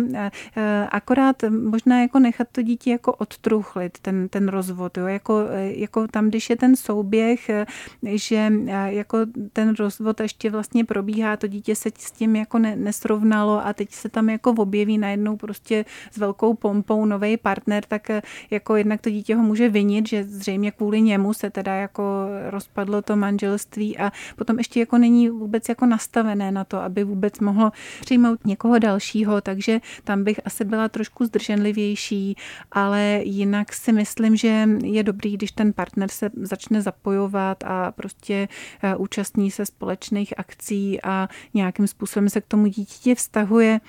akorát 0.91 1.37
možná 1.71 2.01
jako 2.01 2.19
nechat 2.19 2.49
to 2.53 2.63
dítě 2.63 2.91
jako 2.91 3.13
odtruh 3.13 3.69
urychlit 3.79 3.99
ten, 3.99 4.29
ten 4.29 4.49
rozvod. 4.49 4.99
Jo? 4.99 5.07
Jako, 5.07 5.45
jako 5.57 6.07
tam, 6.09 6.29
když 6.29 6.51
je 6.51 6.57
ten 6.57 6.77
souběh, 6.77 7.51
že 8.03 8.53
jako 8.87 9.19
ten 9.53 9.75
rozvod 9.75 10.21
ještě 10.21 10.51
vlastně 10.51 10.85
probíhá, 10.85 11.37
to 11.37 11.47
dítě 11.47 11.75
se 11.77 11.91
s 11.99 12.11
tím 12.11 12.37
jako 12.37 12.59
ne, 12.59 12.77
nesrovnalo 12.77 13.67
a 13.67 13.73
teď 13.73 13.93
se 13.93 14.09
tam 14.09 14.29
jako 14.29 14.51
objeví 14.51 14.99
najednou 14.99 15.37
prostě 15.37 15.85
s 16.13 16.17
velkou 16.17 16.55
pompou 16.55 17.05
nový 17.05 17.37
partner, 17.37 17.85
tak 17.89 18.09
jako 18.51 18.77
jednak 18.77 19.01
to 19.01 19.11
dítě 19.11 19.35
ho 19.35 19.43
může 19.43 19.69
vinit, 19.69 20.09
že 20.09 20.25
zřejmě 20.25 20.71
kvůli 20.71 21.01
němu 21.01 21.18
jemu 21.19 21.35
se 21.35 21.51
teda 21.51 21.75
jako 21.75 22.27
rozpadlo 22.51 23.03
to 23.03 23.17
manželství 23.17 23.99
a 23.99 24.13
potom 24.37 24.59
ještě 24.59 24.81
jako 24.81 24.99
není 24.99 25.29
vůbec 25.29 25.69
jako 25.69 25.87
nastavené 25.87 26.53
na 26.53 26.65
to, 26.65 26.81
aby 26.81 27.05
vůbec 27.05 27.41
mohlo 27.41 27.73
přijmout 28.01 28.47
někoho 28.47 28.79
dalšího, 28.79 29.41
takže 29.41 29.81
tam 30.05 30.25
bych 30.25 30.41
asi 30.45 30.65
byla 30.65 30.89
trošku 30.89 31.25
zdrženlivější, 31.25 32.37
ale 32.73 33.21
jinak 33.25 33.73
si 33.73 33.93
myslím, 33.93 34.37
že 34.37 34.69
je 34.83 35.03
dobrý, 35.03 35.35
když 35.35 35.53
ten 35.53 35.73
partner 35.73 36.09
se 36.09 36.31
začne 36.43 36.83
zapojovat 36.83 37.65
a 37.67 37.93
prostě 37.93 38.49
eh, 38.83 38.97
účastní 38.97 39.51
se 39.51 39.67
společných 39.67 40.39
akcí 40.39 41.03
a 41.03 41.29
nějakým 41.55 41.87
způsobem 41.87 42.29
se 42.29 42.41
k 42.41 42.47
tomu 42.47 42.67
dítěti 42.67 43.15
vztahuje. 43.15 43.81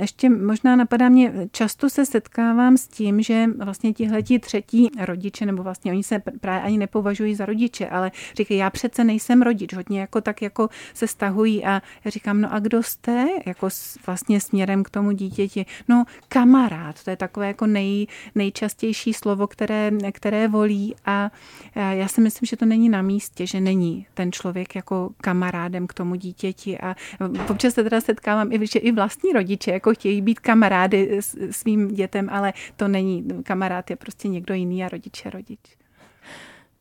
Ještě 0.00 0.30
možná 0.30 0.76
napadá 0.76 1.08
mě, 1.08 1.32
často 1.52 1.90
se 1.90 2.06
setkávám 2.06 2.76
s 2.76 2.88
tím, 2.88 3.22
že 3.22 3.46
vlastně 3.64 3.92
tihleti 3.92 4.38
třetí 4.38 4.88
rodiče, 4.98 5.46
nebo 5.46 5.62
vlastně 5.62 5.92
oni 5.92 6.02
se 6.02 6.22
právě 6.40 6.62
ani 6.62 6.78
nepovažují 6.78 7.34
za 7.34 7.46
rodiče, 7.46 7.88
ale 7.88 8.10
říkají, 8.36 8.60
já 8.60 8.70
přece 8.70 9.04
nejsem 9.04 9.42
rodič, 9.42 9.74
hodně 9.74 10.00
jako 10.00 10.20
tak 10.20 10.42
jako 10.42 10.68
se 10.94 11.06
stahují 11.06 11.64
a 11.64 11.82
já 12.04 12.10
říkám, 12.10 12.40
no 12.40 12.52
a 12.52 12.58
kdo 12.58 12.82
jste? 12.82 13.26
Jako 13.46 13.68
vlastně 14.06 14.40
směrem 14.40 14.82
k 14.82 14.90
tomu 14.90 15.12
dítěti. 15.12 15.66
No 15.88 16.04
kamarád, 16.28 17.04
to 17.04 17.10
je 17.10 17.16
takové 17.16 17.46
jako 17.46 17.66
nej, 17.66 18.06
nejčastější 18.34 19.12
slovo, 19.12 19.46
které, 19.46 19.90
které 20.12 20.48
volí 20.48 20.94
a 21.06 21.30
já 21.74 22.08
si 22.08 22.20
myslím, 22.20 22.46
že 22.46 22.56
to 22.56 22.66
není 22.66 22.88
na 22.88 23.02
místě, 23.02 23.46
že 23.46 23.60
není 23.60 24.06
ten 24.14 24.32
člověk 24.32 24.74
jako 24.74 25.10
kamarádem 25.20 25.86
k 25.86 25.94
tomu 25.94 26.14
dítěti 26.14 26.78
a 26.78 26.96
občas 27.48 27.74
se 27.74 27.82
teda 27.82 28.00
setkávám 28.00 28.52
i, 28.52 28.66
že 28.66 28.78
i 28.78 28.92
vlastní 28.92 29.29
rodiče 29.32 29.70
jako 29.70 29.94
chtějí 29.94 30.22
být 30.22 30.40
kamarády 30.40 31.16
s 31.20 31.36
svým 31.50 31.88
dětem, 31.88 32.28
ale 32.30 32.52
to 32.76 32.88
není, 32.88 33.28
kamarád 33.42 33.90
je 33.90 33.96
prostě 33.96 34.28
někdo 34.28 34.54
jiný 34.54 34.84
a 34.84 34.88
rodiče 34.88 35.30
rodič 35.30 35.79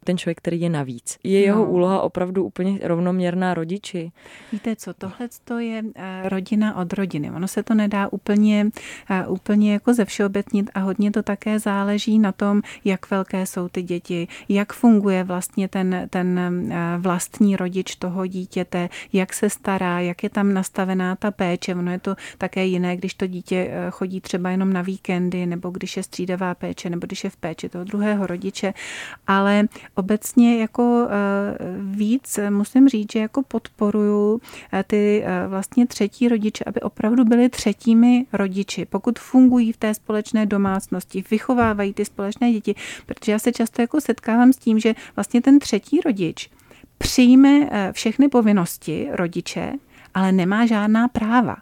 ten 0.09 0.17
člověk, 0.17 0.37
který 0.37 0.61
je 0.61 0.69
navíc. 0.69 1.17
Je 1.23 1.39
jeho 1.39 1.65
no. 1.65 1.71
úloha 1.71 2.01
opravdu 2.01 2.43
úplně 2.43 2.79
rovnoměrná 2.83 3.53
rodiči? 3.53 4.11
Víte 4.51 4.75
co, 4.75 4.93
tohle 4.93 5.29
to 5.43 5.59
je 5.59 5.83
eh, 5.95 6.29
rodina 6.29 6.75
od 6.75 6.93
rodiny. 6.93 7.31
Ono 7.31 7.47
se 7.47 7.63
to 7.63 7.73
nedá 7.73 8.07
úplně, 8.11 8.69
eh, 9.09 9.27
úplně 9.27 9.73
jako 9.73 9.93
ze 9.93 10.05
všeobecnit 10.05 10.69
a 10.73 10.79
hodně 10.79 11.11
to 11.11 11.23
také 11.23 11.59
záleží 11.59 12.19
na 12.19 12.31
tom, 12.31 12.61
jak 12.85 13.11
velké 13.11 13.45
jsou 13.45 13.67
ty 13.67 13.83
děti, 13.83 14.27
jak 14.49 14.73
funguje 14.73 15.23
vlastně 15.23 15.67
ten, 15.67 16.07
ten 16.09 16.39
eh, 16.39 16.97
vlastní 16.97 17.55
rodič 17.55 17.95
toho 17.95 18.25
dítěte, 18.25 18.89
jak 19.13 19.33
se 19.33 19.49
stará, 19.49 19.99
jak 19.99 20.23
je 20.23 20.29
tam 20.29 20.53
nastavená 20.53 21.15
ta 21.15 21.31
péče. 21.31 21.75
Ono 21.75 21.91
je 21.91 21.99
to 21.99 22.15
také 22.37 22.65
jiné, 22.65 22.97
když 22.97 23.13
to 23.13 23.27
dítě 23.27 23.71
chodí 23.89 24.21
třeba 24.21 24.49
jenom 24.49 24.73
na 24.73 24.81
víkendy, 24.81 25.45
nebo 25.45 25.69
když 25.69 25.97
je 25.97 26.03
střídavá 26.03 26.55
péče, 26.55 26.89
nebo 26.89 27.05
když 27.05 27.23
je 27.23 27.29
v 27.29 27.37
péči 27.37 27.69
toho 27.69 27.83
druhého 27.83 28.27
rodiče. 28.27 28.73
Ale 29.27 29.67
obecně 29.99 30.61
jako 30.61 31.07
eh, 31.09 31.57
víc 31.79 32.39
musím 32.49 32.89
říct, 32.89 33.11
že 33.11 33.19
jako 33.19 33.43
podporuju 33.43 34.41
eh, 34.73 34.83
ty 34.87 35.23
eh, 35.25 35.47
vlastně 35.47 35.87
třetí 35.87 36.27
rodiče, 36.27 36.63
aby 36.67 36.81
opravdu 36.81 37.25
byli 37.25 37.49
třetími 37.49 38.25
rodiči, 38.33 38.85
pokud 38.85 39.19
fungují 39.19 39.71
v 39.71 39.77
té 39.77 39.93
společné 39.93 40.45
domácnosti, 40.45 41.23
vychovávají 41.31 41.93
ty 41.93 42.05
společné 42.05 42.51
děti, 42.51 42.75
protože 43.05 43.31
já 43.31 43.39
se 43.39 43.51
často 43.51 43.81
jako 43.81 44.01
setkávám 44.01 44.53
s 44.53 44.57
tím, 44.57 44.79
že 44.79 44.95
vlastně 45.15 45.41
ten 45.41 45.59
třetí 45.59 46.01
rodič 46.01 46.49
přijme 46.97 47.69
všechny 47.91 48.29
povinnosti 48.29 49.07
rodiče, 49.11 49.73
ale 50.13 50.31
nemá 50.31 50.65
žádná 50.65 51.07
práva. 51.07 51.55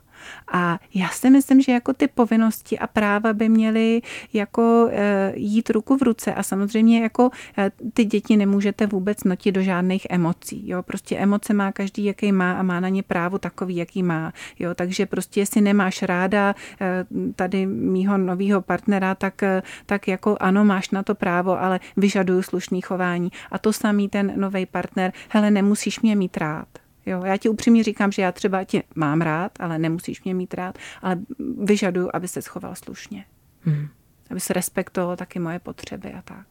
A 0.52 0.80
já 0.94 1.10
si 1.10 1.30
myslím, 1.30 1.62
že 1.62 1.72
jako 1.72 1.94
ty 1.94 2.08
povinnosti 2.08 2.80
a 2.80 2.88
práva 2.88 3.34
by 3.34 3.50
měly 3.50 4.02
jako 4.34 4.90
eh, 4.92 5.34
jít 5.36 5.70
ruku 5.70 5.98
v 5.98 6.02
ruce 6.02 6.34
a 6.34 6.44
samozřejmě 6.44 7.02
jako 7.02 7.30
eh, 7.58 7.72
ty 7.94 8.06
děti 8.06 8.38
nemůžete 8.38 8.88
vůbec 8.88 9.24
notit 9.24 9.52
do 9.52 9.62
žádných 9.62 10.08
emocí. 10.10 10.70
Jo? 10.70 10.84
Prostě 10.84 11.18
emoce 11.18 11.54
má 11.54 11.72
každý, 11.72 12.06
jaký 12.06 12.32
má 12.32 12.54
a 12.54 12.64
má 12.64 12.80
na 12.80 12.90
ně 12.90 13.04
právo 13.04 13.38
takový, 13.40 13.76
jaký 13.76 14.04
má. 14.04 14.34
Jo? 14.60 14.74
Takže 14.76 15.06
prostě 15.06 15.40
jestli 15.40 15.62
nemáš 15.62 16.04
ráda 16.04 16.56
eh, 16.82 17.06
tady 17.36 17.66
mýho 17.66 18.18
nového 18.18 18.62
partnera, 18.62 19.16
tak, 19.16 19.42
tak 19.86 20.08
jako 20.08 20.38
ano, 20.40 20.66
máš 20.66 20.90
na 20.90 21.04
to 21.04 21.16
právo, 21.16 21.62
ale 21.62 21.80
vyžaduju 21.98 22.42
slušný 22.42 22.82
chování. 22.82 23.32
A 23.52 23.58
to 23.58 23.74
samý 23.74 24.10
ten 24.10 24.34
nový 24.36 24.66
partner, 24.66 25.13
hele, 25.30 25.52
nemusíš 25.52 26.00
mě 26.02 26.16
mít 26.16 26.38
rád. 26.38 26.68
Jo, 27.08 27.24
já 27.26 27.38
ti 27.38 27.50
upřímně 27.50 27.84
říkám, 27.84 28.12
že 28.12 28.22
já 28.22 28.32
třeba 28.32 28.63
tě 28.63 28.84
mám 28.96 29.22
rád, 29.22 29.52
ale 29.60 29.80
nemusíš 29.80 30.24
mě 30.24 30.34
mít 30.34 30.54
rád, 30.54 30.78
ale 31.02 31.20
vyžaduju, 31.63 32.10
aby 32.13 32.28
se 32.28 32.41
schoval 32.41 32.76
slušně. 32.76 33.26
Hmm. 33.62 33.88
Aby 34.30 34.39
se 34.39 34.54
respektoval 34.54 35.15
taky 35.15 35.39
moje 35.39 35.60
potřeby 35.60 36.13
a 36.13 36.22
tak. 36.22 36.48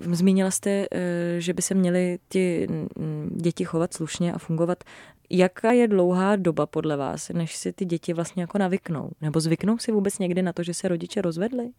Zmínila 0.00 0.50
jste, 0.50 0.86
eh, 0.92 1.40
že 1.40 1.52
by 1.52 1.62
se 1.62 1.74
měly 1.74 2.18
ti 2.28 2.66
mm, 2.70 3.30
děti 3.36 3.64
chovat 3.64 3.94
slušně 3.94 4.32
a 4.32 4.38
fungovat. 4.38 4.84
Jaká 5.30 5.72
je 5.72 5.88
dlouhá 5.88 6.36
doba 6.36 6.66
podle 6.66 6.96
vás, 6.96 7.28
než 7.28 7.56
si 7.56 7.72
ty 7.72 7.84
děti 7.84 8.12
vlastně 8.12 8.42
jako 8.42 8.58
navyknou? 8.58 9.10
Nebo 9.20 9.40
zvyknou 9.40 9.78
si 9.78 9.92
vůbec 9.92 10.18
někdy 10.18 10.42
na 10.42 10.52
to, 10.52 10.62
že 10.62 10.74
se 10.74 10.88
rodiče 10.88 11.22
rozvedli? 11.22 11.70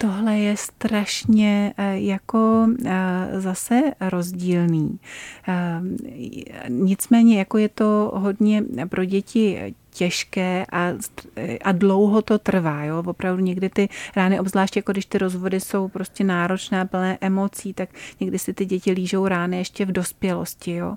Tohle 0.00 0.38
je 0.38 0.56
strašně 0.56 1.74
eh, 1.76 1.98
jako 1.98 2.66
eh, 2.86 3.40
zase 3.40 3.80
rozdílný. 4.00 4.98
Nicméně 6.68 7.38
jako 7.38 7.58
je 7.58 7.68
to 7.68 8.12
hodně 8.14 8.64
pro 8.88 9.04
děti 9.04 9.74
těžké 9.90 10.66
a, 10.72 10.88
a 11.64 11.72
dlouho 11.72 12.22
to 12.22 12.38
trvá. 12.38 12.84
Jo? 12.84 13.02
Opravdu 13.06 13.42
někdy 13.42 13.68
ty 13.68 13.88
rány, 14.16 14.40
obzvláště 14.40 14.78
jako 14.78 14.92
když 14.92 15.06
ty 15.06 15.18
rozvody 15.18 15.60
jsou 15.60 15.88
prostě 15.88 16.24
náročné, 16.24 16.86
plné 16.86 17.18
emocí, 17.20 17.74
tak 17.74 17.88
někdy 18.20 18.38
si 18.38 18.54
ty 18.54 18.64
děti 18.64 18.92
lížou 18.92 19.26
rány 19.26 19.58
ještě 19.58 19.84
v 19.84 19.92
dospělosti. 19.92 20.74
Jo? 20.74 20.96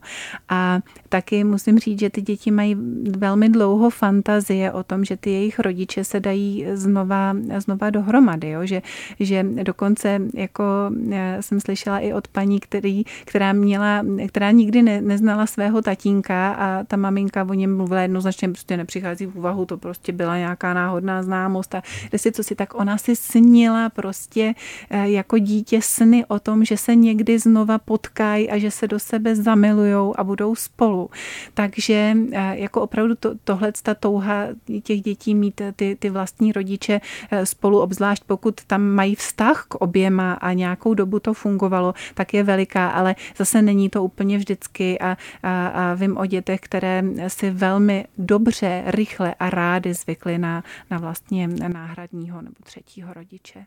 A 0.49 0.79
taky 1.09 1.43
musím 1.43 1.79
říct, 1.79 1.99
že 1.99 2.09
ty 2.09 2.21
děti 2.21 2.51
mají 2.51 2.75
velmi 3.17 3.49
dlouho 3.49 3.89
fantazie 3.89 4.71
o 4.71 4.83
tom, 4.83 5.05
že 5.05 5.17
ty 5.17 5.29
jejich 5.29 5.59
rodiče 5.59 6.03
se 6.03 6.19
dají 6.19 6.65
znova, 6.73 7.35
znova 7.57 7.89
dohromady. 7.89 8.49
Jo? 8.49 8.65
Že, 8.65 8.81
že 9.19 9.45
dokonce 9.63 10.21
jako 10.33 10.63
eh, 11.11 11.37
jsem 11.41 11.59
slyšela 11.59 11.99
i 11.99 12.13
od 12.13 12.27
paní, 12.27 12.59
který, 12.59 13.03
která 13.25 13.53
měla, 13.53 14.05
která 14.27 14.51
nikdy 14.51 14.81
ne, 14.81 15.01
neznala 15.01 15.45
svého 15.45 15.81
tatínka 15.81 16.53
a 16.53 16.83
ta 16.83 16.97
maminka 16.97 17.47
o 17.49 17.53
něm 17.53 17.77
mluvila 17.77 18.01
jednoznačně 18.01 18.49
prostě 18.49 18.77
nepřichází 18.77 19.25
v 19.25 19.37
úvahu, 19.37 19.65
to 19.65 19.77
prostě 19.77 20.11
byla 20.11 20.37
nějaká 20.37 20.73
náhodná 20.73 21.23
známost 21.23 21.75
a 21.75 21.81
kde 22.09 22.19
si 22.19 22.31
co 22.31 22.43
si, 22.43 22.55
tak 22.55 22.75
ona 22.75 22.97
si 22.97 23.15
snila 23.15 23.89
prostě 23.89 24.53
eh, 24.89 25.09
jako 25.09 25.37
dítě 25.37 25.79
sny 25.81 26.25
o 26.27 26.39
tom, 26.39 26.65
že 26.65 26.77
se 26.77 26.95
někdy 26.95 27.39
znova 27.39 27.77
potkají 27.77 28.49
a 28.49 28.57
že 28.57 28.71
se 28.71 28.87
do 28.87 28.99
sebe 28.99 29.35
zamilujou 29.35 30.13
a 30.17 30.23
budou 30.23 30.55
spolu. 30.55 31.09
Takže 31.53 32.15
eh, 32.31 32.57
jako 32.57 32.81
opravdu 32.81 33.15
to, 33.15 33.31
tohle 33.43 33.71
ta 33.83 33.93
touha 33.93 34.47
těch 34.83 35.01
dětí 35.01 35.35
mít 35.35 35.61
ty, 35.75 35.97
ty 35.99 36.09
vlastní 36.09 36.51
rodiče 36.51 37.01
spolu, 37.43 37.79
obzvlášť 37.79 38.23
pokud 38.23 38.63
tam 38.67 38.82
mají 38.83 39.15
vztah 39.15 39.65
k 39.67 39.75
oběma 39.75 40.33
a 40.33 40.53
nějakou 40.53 40.93
dobu 40.93 41.19
to 41.19 41.33
fungovalo, 41.33 41.93
tak 42.13 42.33
je 42.33 42.43
veliká, 42.43 42.89
ale 42.89 43.15
zase 43.37 43.61
není 43.61 43.89
to 43.89 44.03
úplně 44.03 44.37
vždycky 44.37 44.99
a, 44.99 45.17
a, 45.43 45.67
a 45.67 45.93
vím 45.93 46.17
o 46.17 46.25
dětech, 46.25 46.59
které 46.59 47.03
si 47.27 47.49
velmi 47.49 48.05
dobře 48.17 48.83
rychle 48.85 49.35
a 49.39 49.49
rády 49.49 49.93
zvykli 49.93 50.37
na, 50.37 50.63
na 50.91 50.97
vlastně 50.97 51.47
náhradního 51.47 52.41
nebo 52.41 52.55
třetího 52.63 53.13
rodiče. 53.13 53.65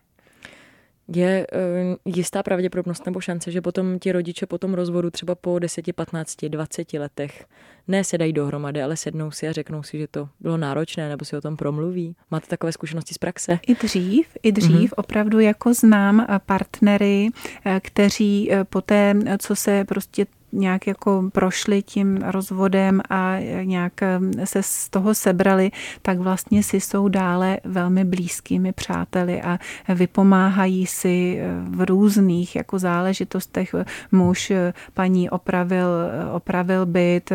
Je 1.15 1.47
uh, 1.47 2.13
jistá 2.15 2.43
pravděpodobnost 2.43 3.05
nebo 3.05 3.21
šance, 3.21 3.51
že 3.51 3.61
potom 3.61 3.99
ti 3.99 4.11
rodiče 4.11 4.45
po 4.45 4.57
tom 4.57 4.73
rozvodu 4.73 5.11
třeba 5.11 5.35
po 5.35 5.59
10, 5.59 5.93
15, 5.95 6.35
20 6.45 6.93
letech 6.93 7.45
ne 7.87 8.03
se 8.03 8.17
dají 8.17 8.33
dohromady, 8.33 8.83
ale 8.83 8.97
sednou 8.97 9.31
si 9.31 9.47
a 9.47 9.51
řeknou 9.51 9.83
si, 9.83 9.97
že 9.97 10.07
to 10.07 10.29
bylo 10.39 10.57
náročné, 10.57 11.09
nebo 11.09 11.25
si 11.25 11.37
o 11.37 11.41
tom 11.41 11.57
promluví. 11.57 12.15
Máte 12.31 12.47
takové 12.47 12.71
zkušenosti 12.71 13.13
z 13.13 13.17
praxe? 13.17 13.59
I 13.67 13.75
dřív, 13.75 14.27
i 14.43 14.51
dřív. 14.51 14.91
Mm-hmm. 14.91 14.93
Opravdu 14.97 15.39
jako 15.39 15.73
znám 15.73 16.27
partnery, 16.45 17.29
eh, 17.65 17.79
kteří 17.83 18.51
eh, 18.51 18.63
po 18.63 18.81
té, 18.81 19.15
co 19.39 19.55
se 19.55 19.85
prostě 19.85 20.25
nějak 20.51 20.87
jako 20.87 21.29
prošli 21.33 21.81
tím 21.81 22.17
rozvodem 22.17 23.01
a 23.09 23.35
nějak 23.63 23.93
se 24.43 24.63
z 24.63 24.89
toho 24.89 25.15
sebrali, 25.15 25.71
tak 26.01 26.19
vlastně 26.19 26.63
si 26.63 26.79
jsou 26.79 27.07
dále 27.07 27.59
velmi 27.63 28.05
blízkými 28.05 28.71
přáteli 28.71 29.41
a 29.41 29.59
vypomáhají 29.95 30.85
si 30.85 31.41
v 31.63 31.85
různých 31.85 32.55
jako 32.55 32.79
záležitostech. 32.79 33.75
Muž 34.11 34.51
paní 34.93 35.29
opravil, 35.29 35.87
opravil 36.31 36.85
byt, 36.85 37.31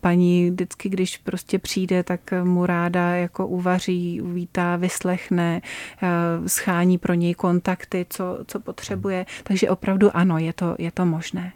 paní 0.00 0.50
vždycky, 0.50 0.88
když 0.88 1.16
prostě 1.16 1.58
přijde, 1.58 2.02
tak 2.02 2.20
mu 2.44 2.66
ráda 2.66 3.14
jako 3.14 3.46
uvaří, 3.46 4.20
uvítá, 4.22 4.76
vyslechne, 4.76 5.60
schání 6.46 6.98
pro 6.98 7.14
něj 7.14 7.34
kontakty, 7.34 8.06
co, 8.10 8.38
co 8.46 8.60
potřebuje. 8.60 9.26
Takže 9.42 9.70
opravdu 9.70 10.16
ano, 10.16 10.38
je 10.38 10.52
to, 10.52 10.74
je 10.78 10.92
to 10.92 11.06
možné. 11.06 11.52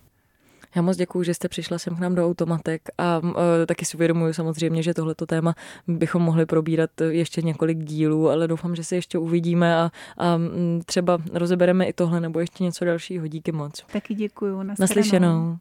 Já 0.74 0.82
moc 0.82 0.96
děkuji, 0.96 1.22
že 1.22 1.34
jste 1.34 1.48
přišla 1.48 1.78
sem 1.78 1.96
k 1.96 2.00
nám 2.00 2.14
do 2.14 2.26
Automatek 2.26 2.82
a 2.98 3.18
uh, 3.18 3.32
taky 3.66 3.84
si 3.84 3.96
uvědomuji 3.96 4.34
samozřejmě, 4.34 4.82
že 4.82 4.94
tohleto 4.94 5.26
téma 5.26 5.54
bychom 5.88 6.22
mohli 6.22 6.46
probírat 6.46 6.90
ještě 7.08 7.42
několik 7.42 7.78
dílů, 7.78 8.30
ale 8.30 8.48
doufám, 8.48 8.76
že 8.76 8.84
se 8.84 8.94
ještě 8.94 9.18
uvidíme 9.18 9.76
a, 9.76 9.90
a 10.18 10.38
třeba 10.86 11.18
rozebereme 11.32 11.84
i 11.84 11.92
tohle 11.92 12.20
nebo 12.20 12.40
ještě 12.40 12.64
něco 12.64 12.84
dalšího. 12.84 13.26
Díky 13.26 13.52
moc. 13.52 13.84
Taky 13.92 14.14
děkuji. 14.14 14.62
Naslyšenou. 14.78 15.56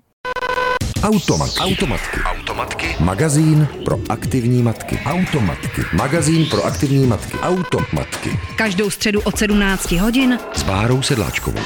Automat. 1.03 1.49
Automatky. 1.59 2.19
Automatky. 2.19 2.95
Magazín 2.99 3.67
pro 3.85 3.99
aktivní 4.09 4.63
matky. 4.63 4.99
Automatky. 5.05 5.81
Magazín 5.93 6.45
pro 6.45 6.65
aktivní 6.65 7.07
matky. 7.07 7.37
Automatky. 7.37 8.29
Každou 8.55 8.89
středu 8.89 9.21
od 9.21 9.37
17 9.37 9.91
hodin 9.91 10.39
S 10.53 10.63
Bárou 10.63 11.01
Sedláčkovou. 11.01 11.61